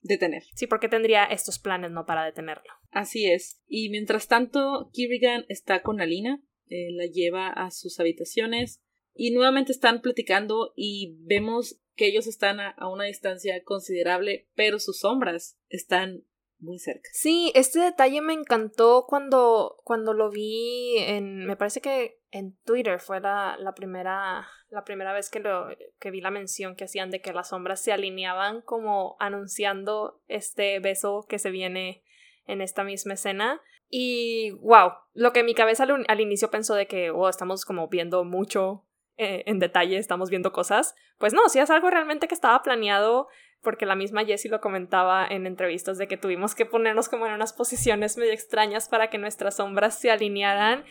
[0.01, 0.43] Detener.
[0.55, 2.05] Sí, porque tendría estos planes, ¿no?
[2.05, 2.73] Para detenerlo.
[2.91, 3.61] Así es.
[3.65, 8.81] Y mientras tanto, Kirigan está con Alina, eh, la lleva a sus habitaciones
[9.21, 14.99] y nuevamente están platicando y vemos que ellos están a, una distancia considerable, pero sus
[14.99, 16.23] sombras están
[16.57, 17.09] muy cerca.
[17.11, 23.01] Sí, este detalle me encantó cuando, cuando lo vi en, me parece que en Twitter
[23.01, 25.67] fue la, la primera, la primera vez que, lo,
[25.99, 30.79] que vi la mención que hacían de que las sombras se alineaban como anunciando este
[30.79, 32.05] beso que se viene
[32.45, 33.61] en esta misma escena.
[33.89, 38.23] Y wow, lo que mi cabeza al, inicio pensó de que, wow, estamos como viendo
[38.23, 38.85] mucho
[39.19, 40.95] eh, en detalle, estamos viendo cosas.
[41.17, 43.27] Pues no, sí es algo realmente que estaba planeado
[43.61, 47.33] porque la misma Jessie lo comentaba en entrevistas de que tuvimos que ponernos como en
[47.33, 50.85] unas posiciones medio extrañas para que nuestras sombras se alinearan.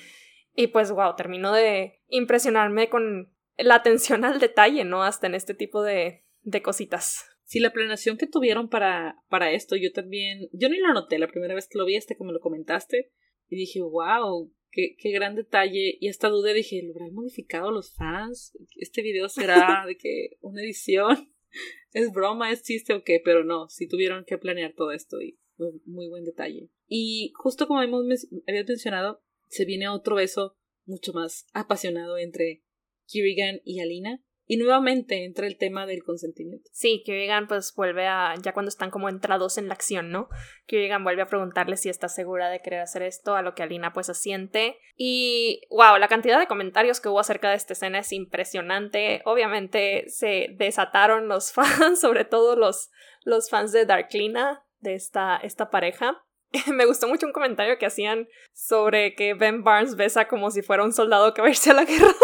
[0.54, 5.02] Y pues, wow, terminó de impresionarme con la atención al detalle, ¿no?
[5.02, 7.24] Hasta en este tipo de, de cositas.
[7.44, 11.28] Sí, la planeación que tuvieron para, para esto, yo también, yo ni lo noté la
[11.28, 13.10] primera vez que lo vi, hasta que me lo comentaste,
[13.48, 17.94] y dije, wow, qué, qué gran detalle, y hasta dudé, dije, ¿lo habrán modificado los
[17.94, 18.56] fans?
[18.76, 21.32] ¿Este video será de que una edición?
[21.92, 22.52] ¿Es broma?
[22.52, 23.20] ¿Es chiste o qué?
[23.24, 25.38] Pero no, sí tuvieron que planear todo esto y
[25.84, 26.70] muy buen detalle.
[26.86, 28.04] Y justo como hemos,
[28.46, 32.64] habías mencionado, se viene otro beso mucho más apasionado entre
[33.06, 34.22] Kirigan y Alina.
[34.51, 36.70] Y nuevamente entra el tema del consentimiento.
[36.72, 40.28] Sí, Kirigan pues vuelve a, ya cuando están como entrados en la acción, ¿no?
[40.66, 43.92] Kirigan vuelve a preguntarle si está segura de querer hacer esto, a lo que Alina
[43.92, 44.78] pues asiente.
[44.96, 49.20] Y wow, la cantidad de comentarios que hubo acerca de esta escena es impresionante.
[49.26, 52.90] Obviamente se desataron los fans, sobre todo los,
[53.24, 56.24] los fans de Darklina, de esta, esta pareja.
[56.72, 60.84] Me gustó mucho un comentario que hacían sobre que Ben Barnes besa como si fuera
[60.84, 62.09] un soldado que va a irse a la guerra.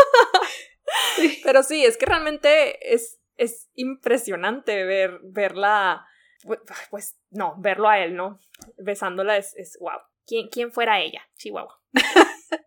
[1.45, 6.07] Pero sí, es que realmente es, es impresionante ver, verla,
[6.91, 8.39] pues no, verlo a él, ¿no?
[8.79, 10.01] Besándola es, es wow.
[10.27, 11.23] ¿Quién, ¿Quién fuera ella?
[11.37, 11.81] Chihuahua.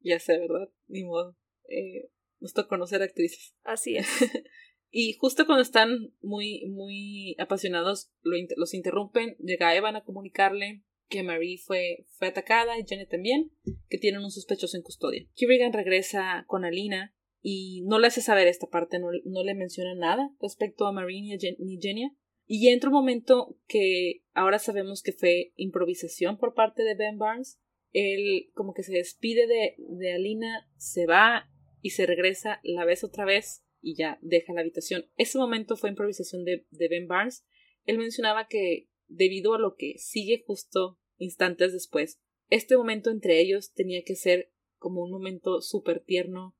[0.00, 0.68] ya sé, ¿verdad?
[0.86, 1.36] Ni modo.
[1.68, 3.54] Eh, gusto conocer actrices.
[3.64, 4.08] Así es.
[4.90, 11.58] y justo cuando están muy, muy apasionados, los interrumpen, llega Evan a comunicarle que Marie
[11.58, 13.50] fue, fue atacada y Jenny también,
[13.88, 15.26] que tienen un sospechoso en custodia.
[15.34, 19.94] Kirigan regresa con Alina y no le hace saber esta parte, no, no le menciona
[19.94, 22.10] nada respecto a Marine ni Genia.
[22.46, 27.60] Y entra un momento que ahora sabemos que fue improvisación por parte de Ben Barnes.
[27.92, 31.50] Él como que se despide de, de Alina, se va
[31.82, 35.06] y se regresa, la vez otra vez y ya deja la habitación.
[35.16, 37.46] Ese momento fue improvisación de, de Ben Barnes.
[37.84, 42.20] Él mencionaba que debido a lo que sigue justo instantes después,
[42.50, 46.56] este momento entre ellos tenía que ser como un momento súper tierno,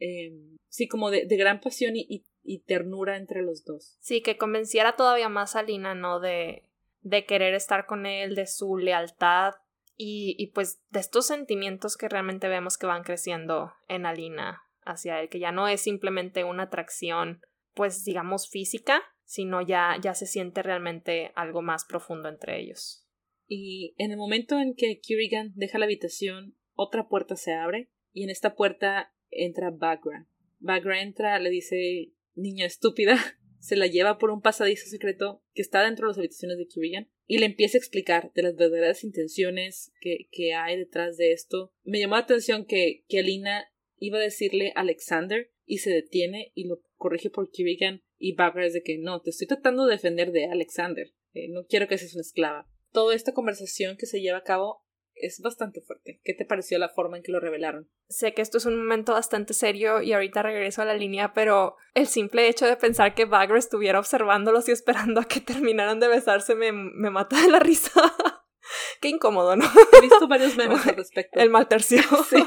[0.00, 3.98] Em, sí, como de, gran pasión y, y, ternura entre los dos.
[4.00, 6.20] Sí, que convenciera todavía más a Lina, ¿no?
[6.20, 6.70] De,
[7.02, 9.52] de querer estar con él, de su lealtad
[9.96, 15.20] y, y pues de estos sentimientos que realmente vemos que van creciendo en Alina hacia
[15.20, 17.42] él, que ya no es simplemente una atracción,
[17.74, 23.06] pues digamos física, sino ya, ya se siente realmente algo más profundo entre ellos.
[23.46, 28.24] Y en el momento en que Kirigan deja la habitación, otra puerta se abre, y
[28.24, 30.26] en esta puerta entra Bagra.
[30.58, 33.16] Bagra entra, le dice niña estúpida,
[33.58, 37.10] se la lleva por un pasadizo secreto que está dentro de las habitaciones de Kirian
[37.26, 41.72] y le empieza a explicar de las verdaderas intenciones que, que hay detrás de esto.
[41.84, 43.66] Me llamó la atención que, que Alina
[43.98, 48.74] iba a decirle Alexander y se detiene y lo corrige por Kirigan y Bagra es
[48.74, 52.14] de que no, te estoy tratando de defender de Alexander, eh, no quiero que seas
[52.14, 52.68] una esclava.
[52.92, 54.84] Toda esta conversación que se lleva a cabo
[55.22, 56.20] es bastante fuerte.
[56.24, 57.88] ¿Qué te pareció la forma en que lo revelaron?
[58.08, 61.76] Sé que esto es un momento bastante serio y ahorita regreso a la línea, pero
[61.94, 66.08] el simple hecho de pensar que Bagra estuviera observándolos y esperando a que terminaran de
[66.08, 67.92] besarse me, me mata de la risa.
[69.00, 69.64] Qué incómodo, ¿no?
[69.92, 71.40] He visto varios memes al respecto.
[71.40, 72.02] El mal tercio.
[72.28, 72.44] Sí.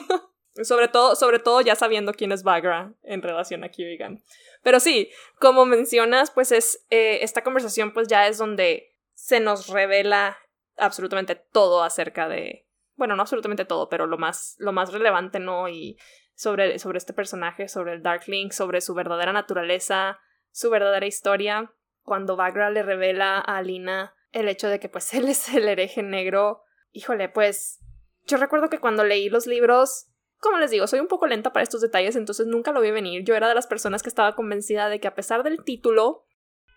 [0.63, 4.21] sobre todo, sobre todo ya sabiendo quién es Bagra en relación a Kirigan.
[4.61, 5.09] Pero sí,
[5.39, 10.37] como mencionas, pues es eh, esta conversación pues ya es donde se nos revela
[10.77, 15.69] absolutamente todo acerca de, bueno, no absolutamente todo, pero lo más, lo más relevante, ¿no?
[15.69, 15.97] Y
[16.35, 20.19] sobre, sobre este personaje, sobre el Darkling, sobre su verdadera naturaleza,
[20.51, 21.73] su verdadera historia.
[22.03, 26.03] Cuando Bagra le revela a Alina el hecho de que pues él es el hereje
[26.03, 27.79] negro, híjole, pues
[28.25, 30.07] yo recuerdo que cuando leí los libros,
[30.39, 33.23] como les digo, soy un poco lenta para estos detalles, entonces nunca lo vi venir.
[33.23, 36.25] Yo era de las personas que estaba convencida de que a pesar del título,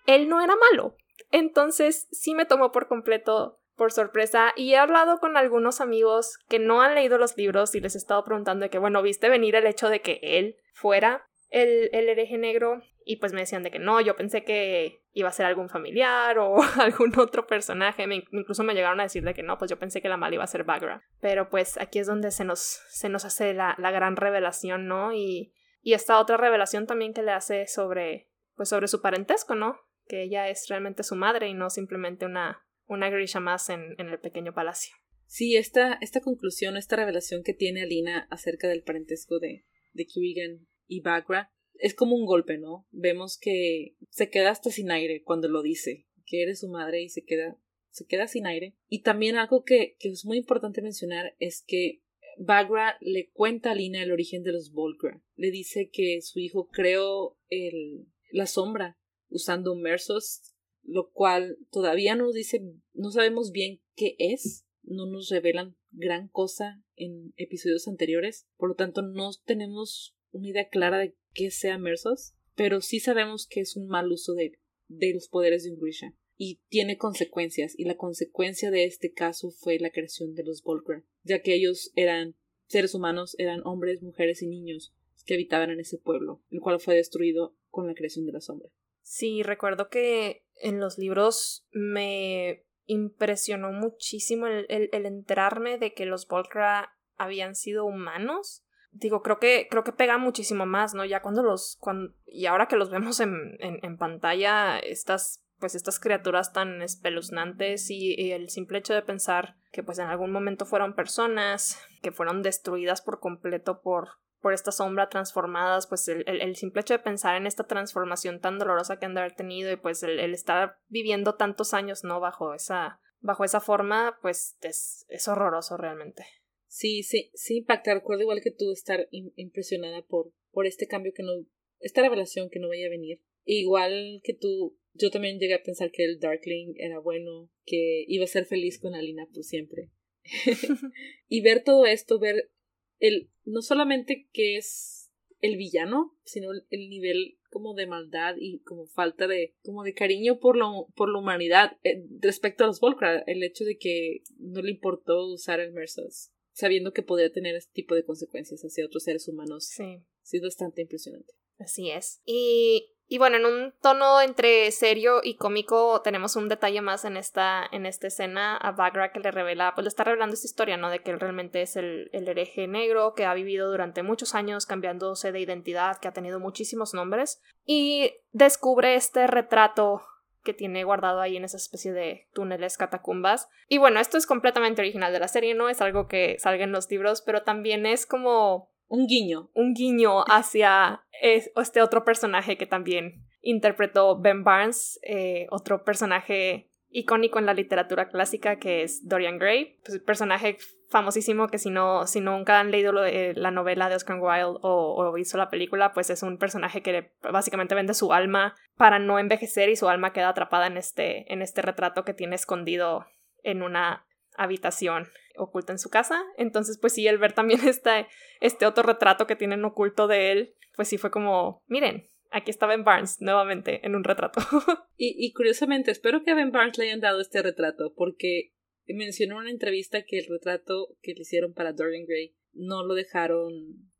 [0.07, 0.97] él no era malo.
[1.31, 6.59] Entonces sí me tomó por completo por sorpresa y he hablado con algunos amigos que
[6.59, 9.55] no han leído los libros y les he estado preguntando de que, bueno, ¿viste venir
[9.55, 12.83] el hecho de que él fuera el, el hereje negro?
[13.05, 16.39] Y pues me decían de que no, yo pensé que iba a ser algún familiar
[16.39, 18.05] o algún otro personaje.
[18.33, 20.45] incluso me llegaron a decir de que no, pues yo pensé que la mala iba
[20.45, 21.03] a ser Bagra.
[21.21, 25.13] Pero pues aquí es donde se nos, se nos hace la, la gran revelación, ¿no?
[25.13, 29.79] Y, y esta otra revelación también que le hace sobre, pues sobre su parentesco, ¿no?
[30.09, 34.09] Que ella es realmente su madre y no simplemente una, una Grisha más en, en
[34.09, 34.95] el pequeño palacio.
[35.27, 40.67] Sí, esta, esta conclusión, esta revelación que tiene Alina acerca del parentesco de, de Kirigan
[40.87, 42.87] y Bagra es como un golpe, ¿no?
[42.91, 47.09] Vemos que se queda hasta sin aire cuando lo dice, que eres su madre y
[47.09, 47.59] se queda,
[47.91, 48.77] se queda sin aire.
[48.89, 52.03] Y también algo que, que es muy importante mencionar es que
[52.39, 55.23] Bagra le cuenta a Alina el origen de los Volgra.
[55.35, 60.55] Le dice que su hijo creó el, la sombra usando Mersos,
[60.87, 62.63] lo cual todavía no dice,
[62.95, 68.75] no sabemos bien qué es, no nos revelan gran cosa en episodios anteriores, por lo
[68.77, 73.77] tanto no tenemos una idea clara de qué sea Mersos, pero sí sabemos que es
[73.77, 74.59] un mal uso de,
[74.89, 79.51] de los poderes de un Grisha y tiene consecuencias, y la consecuencia de este caso
[79.51, 84.43] fue la creación de los Volcra, ya que ellos eran seres humanos, eran hombres, mujeres
[84.43, 88.33] y niños que habitaban en ese pueblo, el cual fue destruido con la creación de
[88.33, 88.71] la sombra.
[89.09, 96.27] Sí, recuerdo que en los libros me impresionó muchísimo el, el, enterarme de que los
[96.27, 98.65] Volcra habían sido humanos.
[98.91, 101.05] Digo, creo que, creo que pega muchísimo más, ¿no?
[101.05, 101.77] Ya cuando los.
[101.79, 105.41] Cuando, y ahora que los vemos en, en, en pantalla, estas.
[105.61, 110.09] Pues estas criaturas tan espeluznantes y, y, el simple hecho de pensar que pues en
[110.09, 116.07] algún momento fueron personas que fueron destruidas por completo por, por esta sombra transformadas, pues
[116.07, 119.35] el, el, simple hecho de pensar en esta transformación tan dolorosa que han de haber
[119.35, 122.21] tenido y pues el, el estar viviendo tantos años, ¿no?
[122.21, 126.23] Bajo esa, bajo esa forma, pues es, es horroroso realmente.
[126.69, 127.93] Sí, sí, sí impacta.
[127.93, 131.33] Recuerdo igual que tú estar impresionada por, por este cambio que no,
[131.81, 133.21] esta revelación que no vaya a venir.
[133.45, 138.23] Igual que tú, yo también llegué a pensar que el Darkling era bueno, que iba
[138.23, 139.91] a ser feliz con Alina por siempre.
[141.27, 142.53] y ver todo esto, ver
[142.99, 148.87] el, no solamente que es el villano, sino el, nivel como de maldad y como
[148.87, 153.23] falta de, como de cariño por, lo, por la humanidad eh, respecto a los Volcra,
[153.27, 157.73] el hecho de que no le importó usar el Mersos, sabiendo que podría tener este
[157.73, 159.67] tipo de consecuencias hacia otros seres humanos.
[159.67, 159.85] Sí.
[159.85, 161.33] Ha sido bastante impresionante.
[161.59, 162.21] Así es.
[162.25, 167.17] Y y bueno, en un tono entre serio y cómico tenemos un detalle más en
[167.17, 170.77] esta, en esta escena a Bagra que le revela, pues le está revelando esta historia,
[170.77, 170.91] ¿no?
[170.91, 174.67] De que él realmente es el, el hereje negro que ha vivido durante muchos años
[174.67, 177.41] cambiándose de identidad, que ha tenido muchísimos nombres.
[177.65, 180.03] Y descubre este retrato
[180.47, 183.49] que tiene guardado ahí en esa especie de túneles catacumbas.
[183.69, 186.73] Y bueno, esto es completamente original de la serie, no es algo que salga en
[186.73, 189.51] los libros, pero también es como un guiño.
[189.55, 197.39] Un guiño hacia este otro personaje que también interpretó Ben Barnes, eh, otro personaje icónico
[197.39, 200.57] en la literatura clásica que es Dorian Gray, pues, personaje
[200.89, 205.13] famosísimo que si no si nunca han leído la novela de Oscar Wilde o, o,
[205.13, 209.69] visto la película, pues es un personaje que básicamente vende su alma para no envejecer
[209.69, 213.05] y su alma queda atrapada en este en este retrato que tiene escondido
[213.43, 214.06] en una
[214.37, 216.23] habitación oculta en su casa.
[216.37, 218.07] Entonces, pues sí, el ver también este,
[218.41, 222.67] este otro retrato que tienen oculto de él, pues sí fue como, miren, aquí está
[222.67, 224.41] Ben Barnes nuevamente en un retrato.
[224.97, 228.53] y, curiosamente, espero que a Ben Barnes le hayan dado este retrato, porque
[228.87, 232.95] mencionó en una entrevista que el retrato que le hicieron para Dorian Gray no lo
[232.95, 233.53] dejaron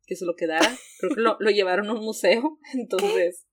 [0.05, 0.67] que se lo quedara.
[0.99, 3.45] Creo que lo, llevaron a un museo, entonces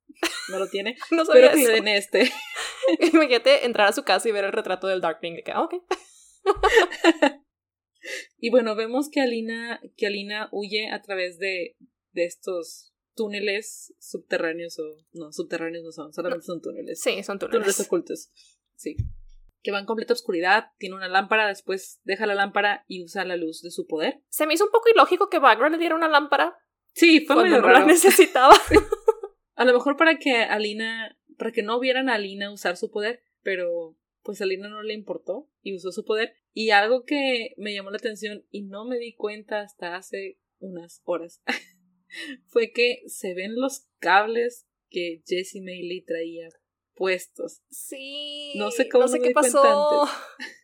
[0.51, 0.97] no lo tiene.
[1.11, 2.31] No Espero que den este.
[3.01, 5.43] Imagínate entrar a su casa y ver el retrato del Darkling.
[5.43, 5.75] Que, ah, ok.
[8.39, 11.77] y bueno, vemos que Alina, que Alina huye a través de,
[12.13, 14.83] de estos túneles subterráneos o
[15.13, 17.01] no, subterráneos no son, solamente son túneles.
[17.01, 17.61] Sí, son túneles.
[17.61, 18.31] Túneles ocultos.
[18.77, 18.97] Sí.
[19.63, 23.37] Que va en completa oscuridad, tiene una lámpara, después deja la lámpara y usa la
[23.37, 24.23] luz de su poder.
[24.29, 26.57] Se me hizo un poco ilógico que Bagra le diera una lámpara.
[26.93, 28.55] Sí, fue cuando la necesitaba.
[29.55, 33.23] A lo mejor para que Alina, para que no vieran a Alina usar su poder,
[33.43, 36.35] pero pues a Lina no le importó y usó su poder.
[36.53, 41.03] Y algo que me llamó la atención y no me di cuenta hasta hace unas
[41.05, 41.43] horas
[42.47, 46.49] fue que se ven los cables que Jessie Maylee traía
[46.95, 47.63] puestos.
[47.71, 48.55] Sí.
[48.57, 50.09] No sé cómo no sé qué pasó.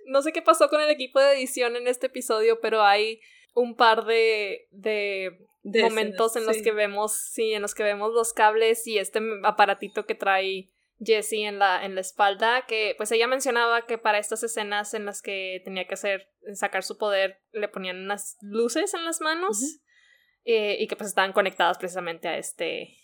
[0.07, 3.21] No sé qué pasó con el equipo de edición en este episodio, pero hay
[3.55, 8.33] un par de, de, momentos en los que vemos, sí, en los que vemos los
[8.33, 10.69] cables y este aparatito que trae
[11.03, 15.07] Jessie en la, en la espalda, que pues ella mencionaba que para estas escenas en
[15.07, 19.81] las que tenía que hacer, sacar su poder, le ponían unas luces en las manos
[20.45, 22.97] eh, y que pues estaban conectadas precisamente a este,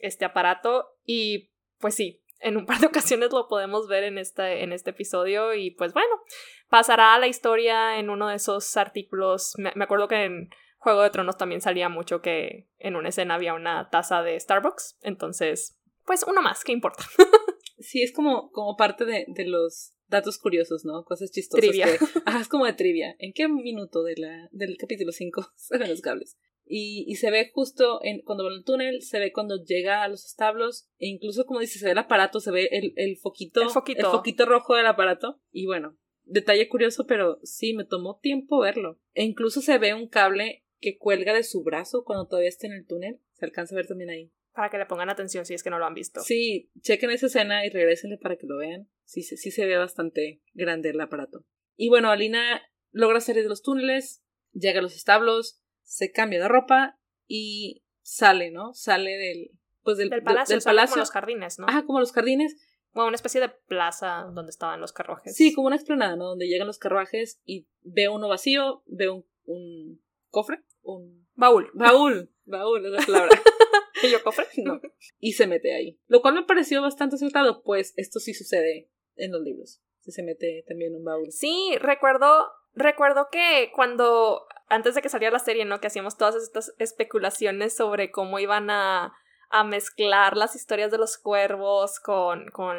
[0.00, 0.96] este aparato.
[1.04, 4.90] Y pues sí, en un par de ocasiones lo podemos ver en este, en este
[4.90, 5.54] episodio.
[5.54, 6.22] Y pues bueno,
[6.68, 11.02] pasará a la historia en uno de esos artículos, me, me acuerdo que en Juego
[11.02, 15.78] de Tronos también salía mucho que en una escena había una taza de Starbucks, entonces
[16.04, 17.04] pues uno más, ¿qué importa?
[17.84, 21.04] sí, es como, como parte de, de los datos curiosos, ¿no?
[21.04, 21.60] Cosas chistosas.
[21.60, 21.86] Trivia.
[21.86, 23.14] Que, ah, es como de trivia.
[23.18, 26.36] ¿En qué minuto de la, del capítulo 5 se ven los cables?
[26.66, 30.08] Y, y se ve justo en, cuando va el túnel, se ve cuando llega a
[30.08, 33.60] los establos, e incluso como dice, se ve el aparato, se ve el, el foquito,
[33.60, 34.06] El foquito.
[34.06, 35.40] el foquito rojo del aparato.
[35.50, 38.98] Y bueno, detalle curioso, pero sí, me tomó tiempo verlo.
[39.12, 42.74] E incluso se ve un cable que cuelga de su brazo cuando todavía está en
[42.74, 43.20] el túnel.
[43.32, 44.32] Se alcanza a ver también ahí.
[44.54, 46.20] Para que le pongan atención si es que no lo han visto.
[46.20, 48.88] Sí, chequen esa escena y regresenle para que lo vean.
[49.04, 51.44] Sí, sí se ve bastante grande el aparato.
[51.76, 56.48] Y bueno, Alina logra salir de los túneles, llega a los establos, se cambia de
[56.48, 58.72] ropa y sale, ¿no?
[58.74, 59.50] Sale del,
[59.82, 60.92] pues del, Del palacio, del palacio.
[60.94, 61.66] como los jardines, ¿no?
[61.68, 62.56] Ah, como los jardines.
[62.92, 65.34] Bueno, una especie de plaza donde estaban los carruajes.
[65.34, 66.26] Sí, como una explanada, ¿no?
[66.26, 71.70] Donde llegan los carruajes y ve uno vacío, ve un, un cofre, un Baúl.
[71.74, 73.30] baúl, baúl es la palabra.
[74.64, 74.80] No.
[75.18, 75.98] y se mete ahí.
[76.06, 79.82] Lo cual me pareció bastante acertado, pues esto sí sucede en los libros.
[80.00, 81.30] Se mete también un baúl.
[81.30, 85.80] Sí, recuerdo, recuerdo que cuando, antes de que saliera la serie, ¿no?
[85.80, 89.14] Que hacíamos todas estas especulaciones sobre cómo iban a,
[89.50, 92.76] a mezclar las historias de los cuervos con, con,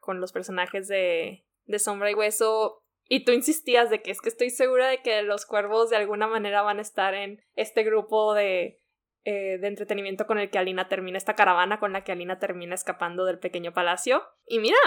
[0.00, 2.82] con los personajes de, de Sombra y Hueso.
[3.08, 6.26] Y tú insistías de que es que estoy segura de que los cuervos de alguna
[6.26, 8.80] manera van a estar en este grupo de,
[9.28, 12.76] eh, de entretenimiento con el que Alina termina, esta caravana con la que Alina termina
[12.76, 14.22] escapando del pequeño palacio.
[14.46, 14.78] Y mira,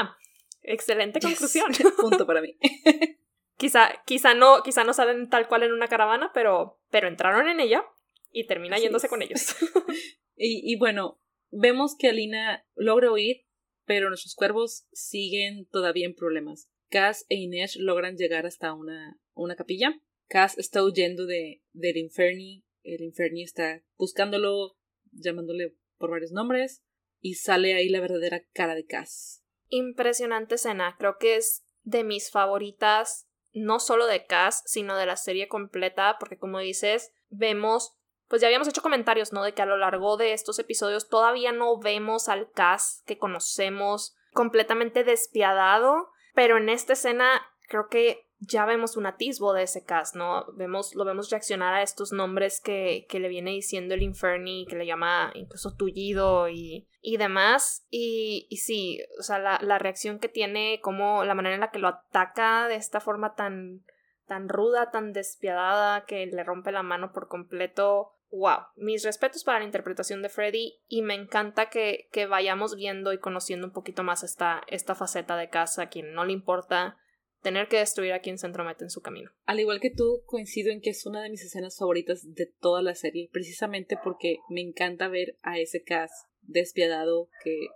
[0.61, 1.73] excelente conclusión.
[1.73, 1.91] Yes.
[1.99, 2.57] Punto para mí.
[3.57, 7.59] Quizá, quizá no, quizá no salen tal cual en una caravana, pero, pero entraron en
[7.59, 7.83] ella
[8.31, 9.09] y termina Así yéndose es.
[9.09, 9.55] con ellos.
[10.41, 11.19] Y, y bueno,
[11.51, 13.45] vemos que Alina logra huir,
[13.83, 16.69] pero nuestros cuervos siguen todavía en problemas.
[16.89, 19.99] Cass e Inés logran llegar hasta una, una capilla.
[20.29, 22.63] Cass está huyendo de, del Inferni.
[22.83, 24.77] El Inferni está buscándolo,
[25.11, 26.83] llamándole por varios nombres.
[27.21, 29.43] Y sale ahí la verdadera cara de Cass.
[29.67, 35.17] Impresionante escena, creo que es de mis favoritas, no solo de Cass, sino de la
[35.17, 39.43] serie completa, porque como dices, vemos, pues ya habíamos hecho comentarios, ¿no?
[39.43, 44.15] De que a lo largo de estos episodios todavía no vemos al Cass que conocemos
[44.31, 50.15] completamente despiadado, pero en esta escena creo que ya vemos un atisbo de ese cast,
[50.15, 50.45] ¿no?
[50.53, 54.77] Vemos, lo vemos reaccionar a estos nombres que, que le viene diciendo el Inferni, que
[54.77, 57.85] le llama incluso tullido y, y demás.
[57.89, 61.71] Y, y sí, o sea, la, la reacción que tiene, como la manera en la
[61.71, 63.83] que lo ataca de esta forma tan,
[64.25, 68.13] tan ruda, tan despiadada, que le rompe la mano por completo.
[68.31, 73.11] Wow, mis respetos para la interpretación de Freddy y me encanta que, que vayamos viendo
[73.11, 76.97] y conociendo un poquito más esta, esta faceta de casa, a quien no le importa
[77.41, 79.31] tener que destruir a quien se entromete en su camino.
[79.45, 82.81] Al igual que tú, coincido en que es una de mis escenas favoritas de toda
[82.81, 86.11] la serie, precisamente porque me encanta ver a ese Cass
[86.41, 87.67] despiadado que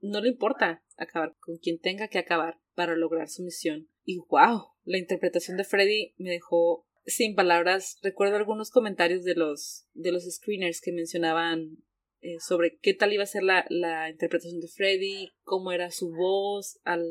[0.00, 3.88] no le importa acabar con quien tenga que acabar para lograr su misión.
[4.04, 7.98] Y wow, la interpretación de Freddy me dejó sin palabras.
[8.02, 11.78] Recuerdo algunos comentarios de los, de los screeners que mencionaban
[12.20, 16.10] eh, sobre qué tal iba a ser la, la interpretación de Freddy, cómo era su
[16.10, 17.04] voz al,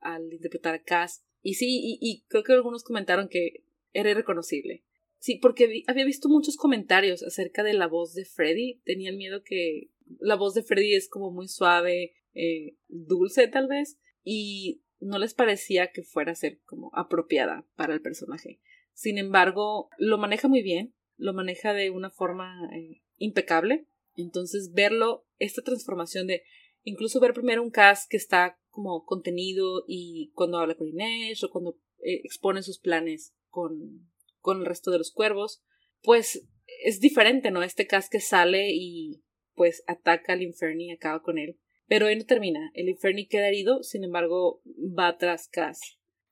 [0.00, 1.24] al interpretar a Cass.
[1.44, 4.82] Y sí, y, creo que algunos comentaron que era irreconocible.
[5.18, 8.80] Sí, porque había visto muchos comentarios acerca de la voz de Freddy.
[8.86, 9.90] Tenían miedo que
[10.20, 15.34] la voz de Freddy es como muy suave, eh, dulce tal vez, y no les
[15.34, 18.58] parecía que fuera a ser como apropiada para el personaje.
[18.94, 23.86] Sin embargo, lo maneja muy bien, lo maneja de una forma eh, impecable.
[24.16, 26.42] Entonces, verlo, esta transformación de
[26.84, 31.50] incluso ver primero un cast que está como contenido y cuando habla con Inés o
[31.50, 34.10] cuando eh, expone sus planes con,
[34.40, 35.62] con el resto de los cuervos,
[36.02, 36.48] pues
[36.84, 37.62] es diferente, ¿no?
[37.62, 39.22] Este cast que sale y
[39.54, 41.58] pues ataca al Inferni y acaba con él.
[41.86, 42.70] Pero ahí no termina.
[42.74, 45.80] El Inferni queda herido, sin embargo, va tras Cass.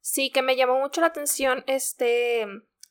[0.01, 2.47] Sí, que me llamó mucho la atención este,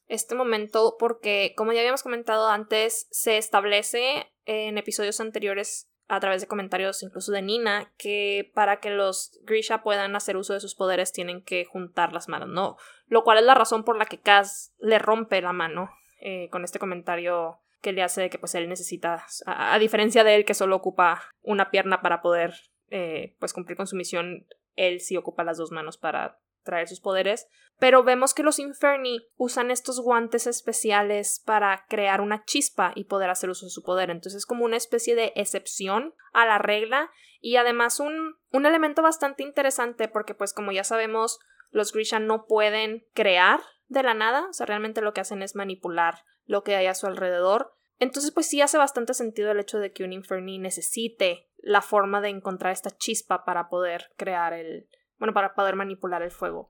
[0.07, 6.41] este momento porque, como ya habíamos comentado antes, se establece en episodios anteriores a través
[6.41, 10.75] de comentarios incluso de Nina que para que los Grisha puedan hacer uso de sus
[10.75, 12.75] poderes tienen que juntar las manos, ¿no?
[13.07, 15.89] Lo cual es la razón por la que Kaz le rompe la mano
[16.19, 20.25] eh, con este comentario que le hace de que pues él necesita, a, a diferencia
[20.25, 22.55] de él que solo ocupa una pierna para poder
[22.89, 24.45] eh, pues cumplir con su misión,
[24.75, 27.47] él sí ocupa las dos manos para traer sus poderes,
[27.79, 33.29] pero vemos que los Inferni usan estos guantes especiales para crear una chispa y poder
[33.29, 37.09] hacer uso de su poder, entonces es como una especie de excepción a la regla
[37.39, 41.39] y además un, un elemento bastante interesante porque pues como ya sabemos
[41.71, 45.55] los Grisha no pueden crear de la nada, o sea, realmente lo que hacen es
[45.55, 47.73] manipular lo que hay a su alrededor.
[47.99, 52.21] Entonces, pues sí hace bastante sentido el hecho de que un Inferni necesite la forma
[52.21, 54.87] de encontrar esta chispa para poder crear el,
[55.21, 56.67] bueno, para poder manipular el fuego.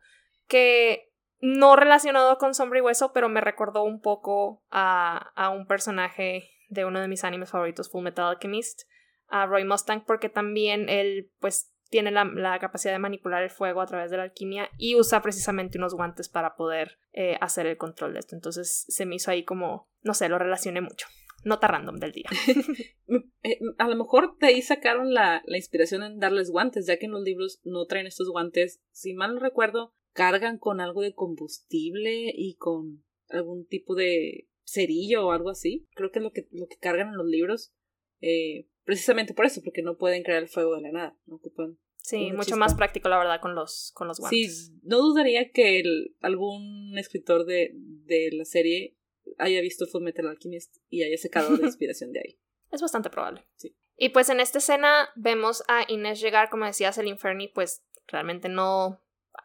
[0.48, 5.66] Que no relacionado con Sombra y Hueso, pero me recordó un poco a, a un
[5.66, 8.82] personaje de uno de mis animes favoritos, Full Metal Alchemist,
[9.30, 13.86] a Roy Mustang, porque también él, pues, tiene la, capacidad de manipular el fuego a
[13.86, 18.14] través de la alquimia y usa precisamente unos guantes para poder eh, hacer el control
[18.14, 18.36] de esto.
[18.36, 21.08] Entonces se me hizo ahí como, no sé, lo relacioné mucho.
[21.44, 22.30] Nota random del día.
[23.44, 27.08] Eh, a lo mejor de ahí sacaron la, la, inspiración en darles guantes, ya que
[27.08, 28.80] en los libros no traen estos guantes.
[28.92, 35.26] Si mal no recuerdo, cargan con algo de combustible y con algún tipo de cerillo
[35.26, 35.88] o algo así.
[35.96, 37.74] Creo que es lo que, lo que cargan en los libros.
[38.22, 41.18] Eh, precisamente por eso, porque no pueden crear el fuego de la nada.
[41.26, 41.80] No ocupan.
[41.98, 44.68] Sí, mucho más práctico, la verdad, con los, con los guantes.
[44.68, 45.84] Sí, no dudaría que
[46.22, 48.98] algún escritor de, de la serie
[49.38, 52.40] haya visto Fullmetal Alchemist y haya sacado la inspiración de ahí.
[52.72, 53.46] Es bastante probable.
[53.56, 53.76] Sí.
[53.96, 58.50] Y pues en esta escena vemos a Inés llegar, como decías, el Inferni, pues realmente
[58.50, 59.04] no.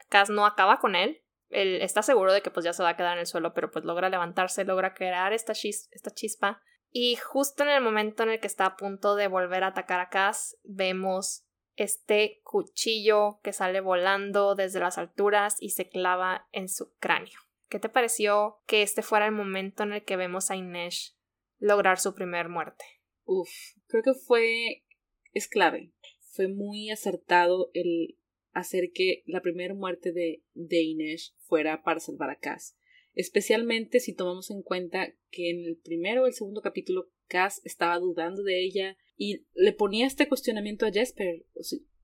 [0.08, 1.22] Cass no acaba con él.
[1.48, 3.70] Él está seguro de que pues ya se va a quedar en el suelo, pero
[3.70, 6.62] pues logra levantarse, logra crear esta, esta chispa.
[6.90, 10.00] Y justo en el momento en el que está a punto de volver a atacar
[10.00, 11.44] a Cass, vemos
[11.76, 17.38] este cuchillo que sale volando desde las alturas y se clava en su cráneo.
[17.68, 21.16] ¿Qué te pareció que este fuera el momento en el que vemos a Inés
[21.58, 22.84] lograr su primer muerte?
[23.24, 23.50] Uf,
[23.86, 24.84] creo que fue
[25.32, 25.92] es clave.
[26.30, 28.18] Fue muy acertado el
[28.52, 32.78] hacer que la primera muerte de, de Inés fuera para salvar a Cass.
[33.14, 37.98] Especialmente si tomamos en cuenta que en el primero o el segundo capítulo Cass estaba
[37.98, 41.44] dudando de ella y le ponía este cuestionamiento a Jesper.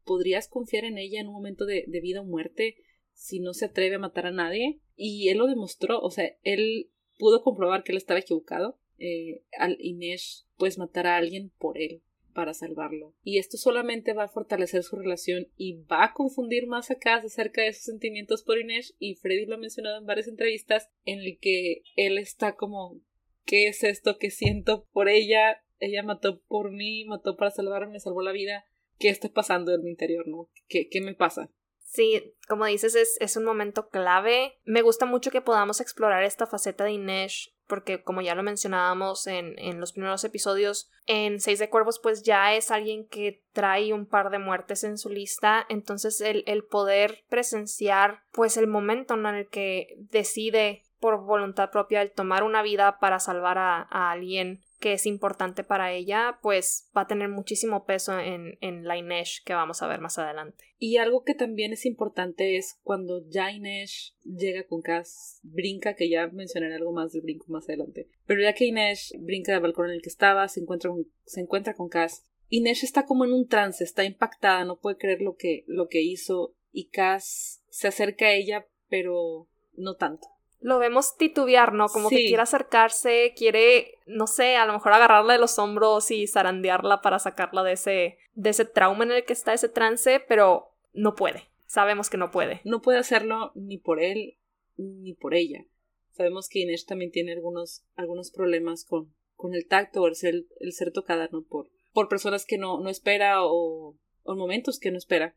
[0.05, 2.77] ¿Podrías confiar en ella en un momento de, de vida o muerte?
[3.15, 4.81] Si no se atreve a matar a nadie.
[4.97, 8.79] Y él lo demostró, o sea, él pudo comprobar que él estaba equivocado.
[8.99, 12.03] Eh, al Inés, pues matar a alguien por él
[12.33, 13.15] para salvarlo.
[13.23, 17.25] Y esto solamente va a fortalecer su relación y va a confundir más a Cass
[17.25, 18.95] acerca de sus sentimientos por Inés.
[18.99, 23.01] Y Freddy lo ha mencionado en varias entrevistas en el que él está como
[23.45, 25.63] ¿qué es esto que siento por ella?
[25.79, 28.67] Ella mató por mí, mató para salvarme, me salvó la vida.
[28.99, 30.49] ¿Qué está pasando en mi interior, no?
[30.69, 31.51] ¿Qué, qué me pasa?
[31.93, 34.59] Sí, como dices, es, es, un momento clave.
[34.65, 39.27] Me gusta mucho que podamos explorar esta faceta de Inesh, porque como ya lo mencionábamos
[39.27, 43.93] en, en los primeros episodios, en Seis de Cuervos, pues ya es alguien que trae
[43.93, 45.67] un par de muertes en su lista.
[45.69, 52.01] Entonces, el, el poder presenciar, pues, el momento en el que decide por voluntad propia
[52.01, 57.03] el tomar una vida para salvar a alguien que es importante para ella, pues va
[57.03, 60.65] a tener muchísimo peso en, en la Inés que vamos a ver más adelante.
[60.77, 66.11] Y algo que también es importante es cuando ya Inés llega con Cass, brinca, que
[66.11, 69.87] ya mencionaré algo más del brinco más adelante, pero ya que Inés brinca del balcón
[69.87, 70.91] en el que estaba, se encuentra,
[71.27, 75.23] se encuentra con Cass, Inés está como en un trance, está impactada, no puede creer
[75.23, 80.27] lo que, lo que hizo y Cass se acerca a ella, pero no tanto
[80.63, 81.89] lo vemos titubear, ¿no?
[81.89, 86.27] Como que quiere acercarse, quiere, no sé, a lo mejor agarrarla de los hombros y
[86.27, 90.71] zarandearla para sacarla de ese, de ese trauma en el que está ese trance, pero
[90.93, 91.49] no puede.
[91.67, 92.61] Sabemos que no puede.
[92.65, 94.39] No puede hacerlo ni por él
[94.77, 95.67] ni por ella.
[96.13, 100.45] Sabemos que Inés también tiene algunos, algunos problemas con, con el tacto o el ser,
[100.61, 101.43] el ser tocada, ¿no?
[101.43, 105.35] Por, por personas que no, no espera o, o momentos que no espera.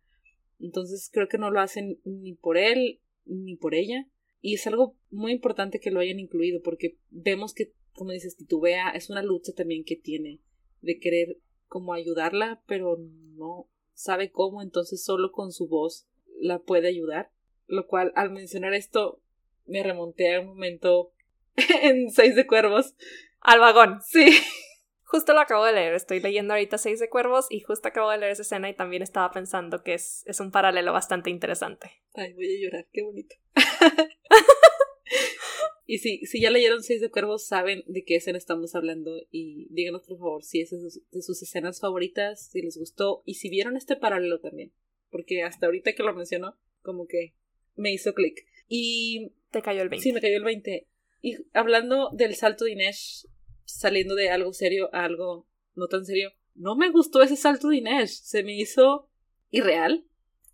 [0.60, 4.08] Entonces creo que no lo hacen ni por él ni por ella
[4.46, 8.92] y es algo muy importante que lo hayan incluido porque vemos que, como dices, titubea,
[8.92, 10.40] es una lucha también que tiene
[10.82, 16.08] de querer como ayudarla, pero no sabe cómo, entonces solo con su voz
[16.40, 17.32] la puede ayudar.
[17.66, 19.20] Lo cual, al mencionar esto,
[19.66, 21.12] me remonté a un momento
[21.82, 22.94] en Seis de Cuervos.
[23.40, 24.00] Al vagón.
[24.04, 24.30] Sí.
[25.06, 28.18] Justo lo acabo de leer, estoy leyendo ahorita Seis de Cuervos y justo acabo de
[28.18, 31.92] leer esa escena y también estaba pensando que es, es un paralelo bastante interesante.
[32.16, 33.36] Ay, voy a llorar, qué bonito.
[35.88, 39.68] y si, si ya leyeron Seis de Cuervos, saben de qué escena estamos hablando y
[39.70, 43.78] díganos por favor si es de sus, escenas favoritas, si les gustó y si vieron
[43.78, 44.72] este paralelo también.
[45.10, 47.34] Porque hasta ahorita que lo mencionó, como que
[47.76, 48.46] me hizo clic.
[48.68, 49.32] Y...
[49.52, 50.04] Te cayó el 20.
[50.04, 50.88] Sí, me cayó el 20.
[51.22, 53.28] Y hablando del salto de Inés,
[53.66, 56.32] saliendo de algo serio a algo no tan serio.
[56.56, 58.18] No me gustó ese salto de Inés.
[58.18, 59.10] Se me hizo
[59.52, 60.06] irreal.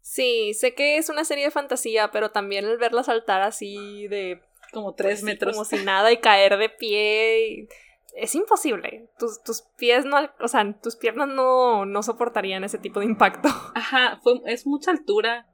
[0.01, 4.41] Sí, sé que es una serie de fantasía, pero también el verla saltar así de...
[4.73, 5.53] Como tres metros.
[5.53, 7.67] Como si nada y caer de pie.
[8.15, 9.09] Es imposible.
[9.19, 10.17] Tus, tus pies no...
[10.39, 13.49] O sea, tus piernas no, no soportarían ese tipo de impacto.
[13.75, 15.47] Ajá, fue, es mucha altura.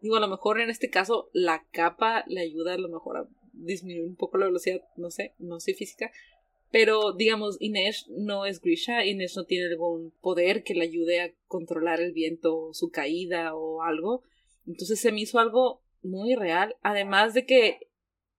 [0.00, 3.26] Digo, a lo mejor en este caso la capa le ayuda a lo mejor a
[3.52, 4.80] disminuir un poco la velocidad.
[4.96, 6.10] No sé, no soy física.
[6.70, 11.32] Pero, digamos, Inés no es Grisha, Inés no tiene algún poder que le ayude a
[11.46, 14.22] controlar el viento, su caída o algo.
[14.66, 17.78] Entonces se me hizo algo muy real, además de que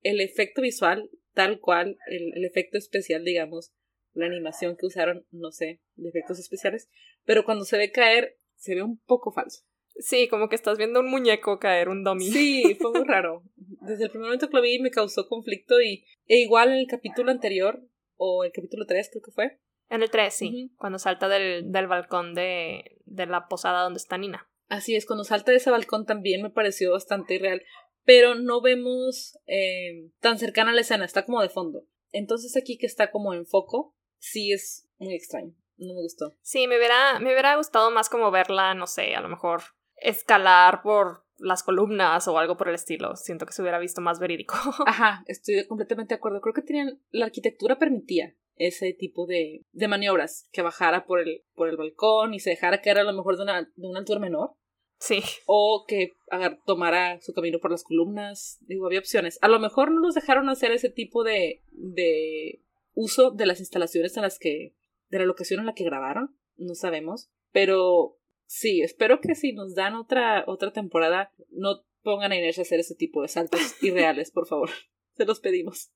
[0.01, 3.73] el efecto visual, tal cual, el, el efecto especial, digamos,
[4.13, 6.89] la animación que usaron, no sé, de efectos especiales,
[7.25, 9.63] pero cuando se ve caer, se ve un poco falso.
[9.99, 12.25] Sí, como que estás viendo un muñeco caer, un dummy.
[12.25, 13.43] Sí, fue muy raro.
[13.55, 16.87] Desde el primer momento que lo vi me causó conflicto y e igual en el
[16.87, 17.83] capítulo anterior,
[18.19, 19.59] o el capítulo 3 creo que fue.
[19.89, 24.19] En el 3, sí, cuando salta del, del balcón de, de la posada donde está
[24.19, 24.47] Nina.
[24.67, 27.63] Así es, cuando salta de ese balcón también me pareció bastante irreal,
[28.03, 31.85] pero no vemos eh, tan cercana a la escena, está como de fondo.
[32.11, 36.35] Entonces aquí que está como en foco, sí es muy extraño, no me gustó.
[36.41, 39.61] Sí, me hubiera, me hubiera gustado más como verla, no sé, a lo mejor
[39.95, 43.15] escalar por las columnas o algo por el estilo.
[43.15, 44.55] Siento que se hubiera visto más verídico.
[44.85, 46.41] Ajá, estoy completamente de acuerdo.
[46.41, 51.43] Creo que tenían, la arquitectura permitía ese tipo de, de maniobras, que bajara por el,
[51.55, 54.19] por el balcón y se dejara caer a lo mejor de una, de una altura
[54.19, 54.51] menor.
[54.99, 55.21] Sí.
[55.45, 56.17] O que
[56.65, 58.57] tomara su camino por las columnas.
[58.61, 59.39] Digo, había opciones.
[59.41, 62.61] A lo mejor no nos dejaron hacer ese tipo de, de
[62.93, 64.75] uso de las instalaciones en las que,
[65.09, 66.37] de la locación en la que grabaron.
[66.57, 67.31] No sabemos.
[67.51, 68.18] Pero
[68.49, 72.79] sí, espero que si nos dan otra, otra temporada, no pongan a Inés a hacer
[72.79, 74.71] ese tipo de saltos irreales, por favor.
[75.15, 75.91] Se los pedimos.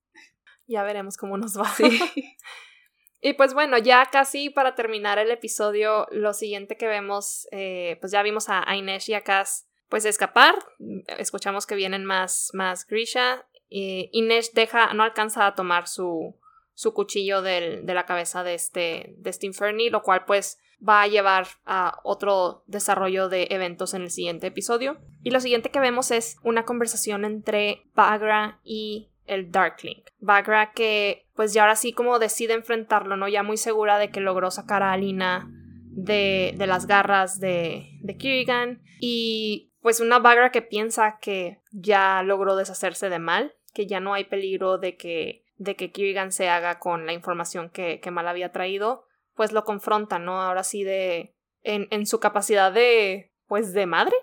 [0.67, 1.65] Ya veremos cómo nos va.
[1.65, 1.99] Sí.
[3.21, 8.11] y pues bueno, ya casi para terminar el episodio, lo siguiente que vemos, eh, pues
[8.11, 10.55] ya vimos a, Inés y a Cass pues escapar.
[11.17, 13.47] Escuchamos que vienen más, más Grisha.
[13.67, 16.39] y Inés deja, no alcanza a tomar su,
[16.73, 21.01] su cuchillo del, de la cabeza de este, de este Inferni, lo cual pues va
[21.01, 24.97] a llevar a otro desarrollo de eventos en el siguiente episodio.
[25.23, 30.03] Y lo siguiente que vemos es una conversación entre Bagra y el Darkling.
[30.19, 33.27] Bagra que pues ya ahora sí como decide enfrentarlo, ¿no?
[33.27, 35.49] Ya muy segura de que logró sacar a Alina
[35.89, 42.23] de, de las garras de, de Kirigan y pues una Bagra que piensa que ya
[42.23, 46.49] logró deshacerse de mal, que ya no hay peligro de que, de que Kirigan se
[46.49, 49.05] haga con la información que, que Mal había traído,
[49.35, 50.41] pues lo confronta, ¿no?
[50.41, 51.35] Ahora sí de...
[51.61, 53.31] en, en su capacidad de...
[53.47, 54.15] pues de madre,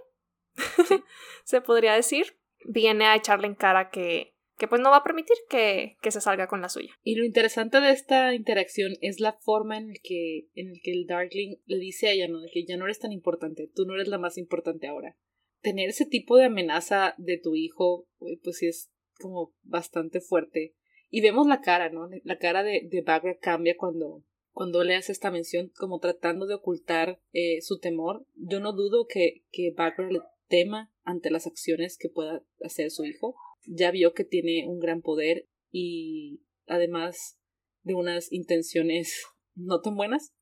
[1.45, 5.37] se podría decir, viene a echarle en cara que que pues no va a permitir
[5.49, 6.93] que, que, se salga con la suya.
[7.03, 10.93] Y lo interesante de esta interacción es la forma en el que, en el que
[10.93, 12.41] el Darkling le dice a ella, ¿no?
[12.41, 15.17] De que ya no eres tan importante, tú no eres la más importante ahora.
[15.63, 20.75] Tener ese tipo de amenaza de tu hijo, pues sí es como bastante fuerte.
[21.09, 22.11] Y vemos la cara, ¿no?
[22.23, 26.55] La cara de, de Bagra cambia cuando, cuando le hace esta mención, como tratando de
[26.55, 28.27] ocultar eh, su temor.
[28.35, 33.05] Yo no dudo que, que Bagra le tema ante las acciones que pueda hacer su
[33.05, 33.37] hijo
[33.67, 37.39] ya vio que tiene un gran poder y además
[37.83, 39.25] de unas intenciones
[39.55, 40.33] no tan buenas.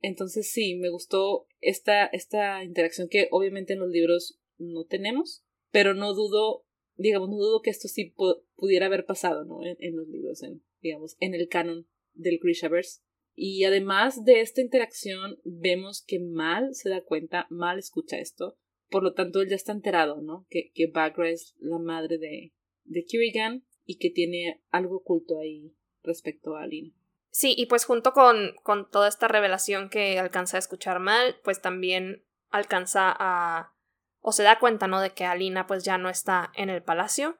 [0.00, 5.94] Entonces sí, me gustó esta, esta interacción que obviamente en los libros no tenemos, pero
[5.94, 6.64] no dudo,
[6.96, 8.14] digamos, no dudo que esto sí
[8.54, 9.58] pudiera haber pasado, ¿no?
[9.64, 13.00] En, los libros, en, digamos, en el canon del Grishaverse.
[13.40, 18.58] Y además de esta interacción, vemos que Mal se da cuenta, Mal escucha esto,
[18.90, 20.44] por lo tanto él ya está enterado, ¿no?
[20.50, 22.52] Que, que Bagra es la madre de,
[22.82, 26.92] de Kirigan y que tiene algo oculto ahí respecto a Alina.
[27.30, 31.62] Sí, y pues junto con, con toda esta revelación que alcanza a escuchar mal, pues
[31.62, 33.72] también alcanza a...
[34.18, 35.00] o se da cuenta, ¿no?
[35.00, 37.38] De que Alina pues ya no está en el palacio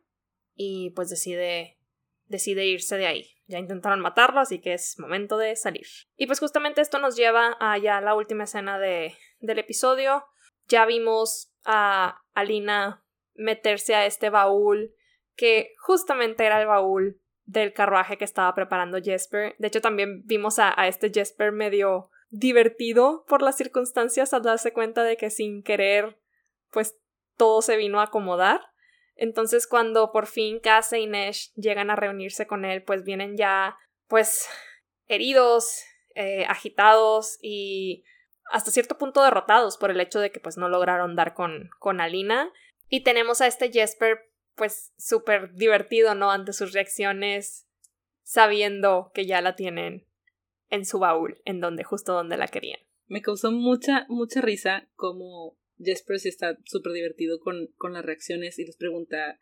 [0.54, 1.76] y pues decide
[2.26, 3.38] decide irse de ahí.
[3.48, 5.86] Ya intentaron matarlo, así que es momento de salir.
[6.16, 10.24] Y pues justamente esto nos lleva a ya la última escena de, del episodio.
[10.66, 13.02] Ya vimos a Alina
[13.34, 14.94] meterse a este baúl
[15.34, 19.54] que justamente era el baúl del carruaje que estaba preparando Jesper.
[19.58, 25.02] De hecho, también vimos a, este Jesper medio divertido por las circunstancias al darse cuenta
[25.02, 26.18] de que sin querer,
[26.70, 26.98] pues
[27.38, 28.60] todo se vino a acomodar.
[29.19, 33.77] Entonces, cuando por fin Cass y Nesh llegan a reunirse con él, pues vienen ya,
[34.07, 34.49] pues,
[35.09, 35.82] heridos,
[36.15, 38.05] eh, agitados y
[38.51, 42.01] hasta cierto punto derrotados por el hecho de que pues no lograron dar con, con
[42.01, 42.51] Alina.
[42.89, 46.31] Y tenemos a este Jesper pues súper divertido, ¿no?
[46.31, 47.66] Ante sus reacciones,
[48.23, 50.07] sabiendo que ya la tienen
[50.70, 52.81] en su baúl, en donde, justo donde la querían.
[53.07, 58.59] Me causó mucha, mucha risa como Jesper sí está súper divertido con, con las reacciones
[58.59, 59.38] y les pregunta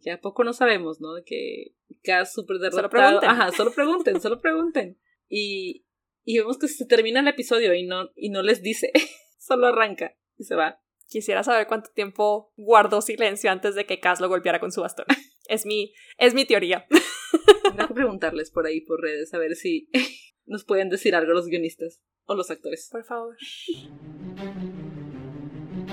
[0.00, 1.08] que a poco no sabemos, ¿no?
[1.24, 2.88] Que queda súper derrotado.
[2.88, 3.30] Solo pregunten.
[3.30, 4.98] Ajá, solo pregunten, solo pregunten.
[5.28, 5.86] Y,
[6.24, 8.92] y vemos que se termina el episodio y no, y no les dice,
[9.38, 10.80] solo arranca y se va.
[11.08, 15.06] Quisiera saber cuánto tiempo guardó silencio antes de que Cass lo golpeara con su bastón.
[15.48, 16.86] Es mi, es mi teoría.
[17.62, 19.88] Tengo que preguntarles por ahí, por redes, a ver si
[20.44, 22.90] nos pueden decir algo los guionistas o los actores.
[22.92, 23.34] Por favor.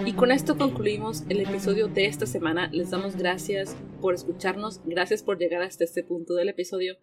[0.04, 2.70] Y con esto concluimos el episodio de esta semana.
[2.72, 6.98] Les damos gracias por escucharnos, gracias por llegar hasta este punto del episodio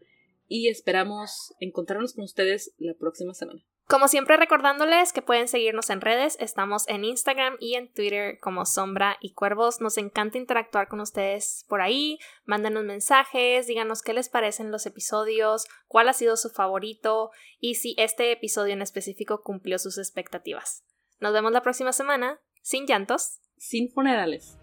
[0.48, 3.64] y esperamos encontrarnos con ustedes la próxima semana.
[3.89, 8.64] Como siempre recordándoles que pueden seguirnos en redes, estamos en Instagram y en Twitter como
[8.66, 9.81] Sombra y Cuervos.
[9.81, 15.66] Nos encanta interactuar con ustedes por ahí, mándenos mensajes, díganos qué les parecen los episodios,
[15.89, 20.85] cuál ha sido su favorito y si este episodio en específico cumplió sus expectativas.
[21.19, 24.56] Nos vemos la próxima semana, sin llantos, sin funerales.